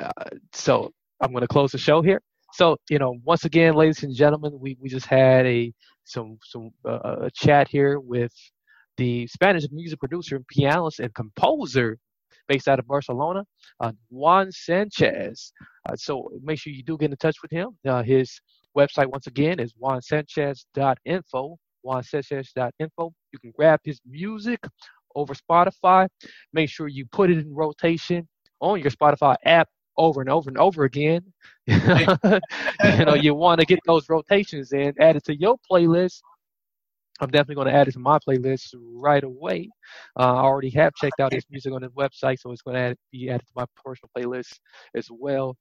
uh, 0.00 0.10
so 0.52 0.92
I'm 1.20 1.32
going 1.32 1.42
to 1.42 1.48
close 1.48 1.72
the 1.72 1.78
show 1.78 2.02
here. 2.02 2.20
So, 2.54 2.78
you 2.90 2.98
know, 2.98 3.16
once 3.24 3.44
again, 3.44 3.74
ladies 3.74 4.02
and 4.02 4.14
gentlemen, 4.14 4.58
we, 4.60 4.76
we 4.80 4.88
just 4.88 5.06
had 5.06 5.46
a 5.46 5.72
some 6.04 6.38
some 6.44 6.70
uh, 6.86 7.16
a 7.26 7.30
chat 7.32 7.68
here 7.68 8.00
with 8.00 8.32
the 8.96 9.26
Spanish 9.26 9.64
music 9.70 9.98
producer, 9.98 10.40
pianist, 10.48 11.00
and 11.00 11.14
composer 11.14 11.98
based 12.48 12.68
out 12.68 12.78
of 12.78 12.86
Barcelona, 12.86 13.44
uh, 13.80 13.92
Juan 14.10 14.50
Sanchez. 14.52 15.52
Uh, 15.88 15.96
so 15.96 16.30
make 16.42 16.58
sure 16.58 16.72
you 16.72 16.82
do 16.82 16.96
get 16.96 17.10
in 17.10 17.16
touch 17.16 17.36
with 17.42 17.50
him. 17.50 17.70
Uh, 17.86 18.02
his 18.02 18.40
website, 18.76 19.06
once 19.06 19.26
again, 19.26 19.58
is 19.60 19.72
juansanchez.info. 19.80 21.56
juansanchez.info. 21.84 23.12
You 23.32 23.38
can 23.38 23.52
grab 23.56 23.80
his 23.84 24.00
music 24.08 24.60
over 25.14 25.34
Spotify. 25.34 26.08
Make 26.52 26.68
sure 26.68 26.88
you 26.88 27.06
put 27.06 27.30
it 27.30 27.38
in 27.38 27.54
rotation 27.54 28.28
on 28.60 28.80
your 28.80 28.90
Spotify 28.90 29.36
app 29.44 29.68
over 29.96 30.20
and 30.20 30.30
over 30.30 30.48
and 30.48 30.58
over 30.58 30.84
again. 30.84 31.22
you 31.66 31.76
know, 33.04 33.14
you 33.14 33.34
want 33.34 33.60
to 33.60 33.66
get 33.66 33.78
those 33.86 34.08
rotations 34.08 34.72
in, 34.72 34.94
add 35.00 35.16
it 35.16 35.24
to 35.24 35.38
your 35.38 35.56
playlist. 35.70 36.20
I'm 37.22 37.30
definitely 37.30 37.56
going 37.56 37.68
to 37.68 37.74
add 37.74 37.88
it 37.88 37.92
to 37.92 38.00
my 38.00 38.18
playlist 38.18 38.74
right 38.76 39.22
away. 39.22 39.70
Uh, 40.18 40.34
I 40.34 40.40
already 40.40 40.70
have 40.70 40.94
checked 40.94 41.20
out 41.20 41.32
his 41.32 41.44
music 41.50 41.72
on 41.72 41.82
his 41.82 41.92
website, 41.92 42.40
so 42.40 42.50
it's 42.52 42.62
going 42.62 42.74
to 42.74 42.80
add, 42.80 42.96
be 43.12 43.30
added 43.30 43.46
to 43.46 43.52
my 43.56 43.64
personal 43.84 44.10
playlist 44.16 44.58
as 44.96 45.08
well. 45.10 45.56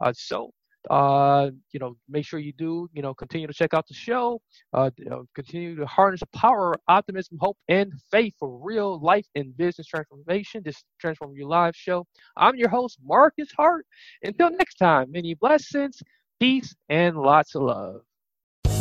Uh, 0.00 0.12
so, 0.16 0.50
uh, 0.88 1.50
you 1.72 1.80
know, 1.80 1.96
make 2.08 2.24
sure 2.24 2.38
you 2.38 2.52
do, 2.54 2.88
you 2.92 3.02
know, 3.02 3.12
continue 3.12 3.46
to 3.46 3.52
check 3.52 3.74
out 3.74 3.86
the 3.88 3.94
show. 3.94 4.40
Uh, 4.72 4.90
know, 5.00 5.26
continue 5.34 5.76
to 5.76 5.86
harness 5.86 6.20
the 6.20 6.26
power, 6.28 6.74
optimism, 6.88 7.38
hope, 7.40 7.58
and 7.68 7.92
faith 8.10 8.34
for 8.38 8.58
real 8.64 9.00
life 9.00 9.26
and 9.34 9.56
business 9.56 9.86
transformation. 9.88 10.62
This 10.64 10.82
Transform 11.00 11.34
Your 11.36 11.48
Live 11.48 11.76
show. 11.76 12.06
I'm 12.36 12.56
your 12.56 12.68
host, 12.70 12.98
Marcus 13.04 13.50
Hart. 13.56 13.86
Until 14.22 14.50
next 14.50 14.76
time, 14.76 15.10
many 15.10 15.34
blessings, 15.34 16.02
peace, 16.38 16.74
and 16.88 17.16
lots 17.16 17.54
of 17.56 17.62
love. 17.62 18.02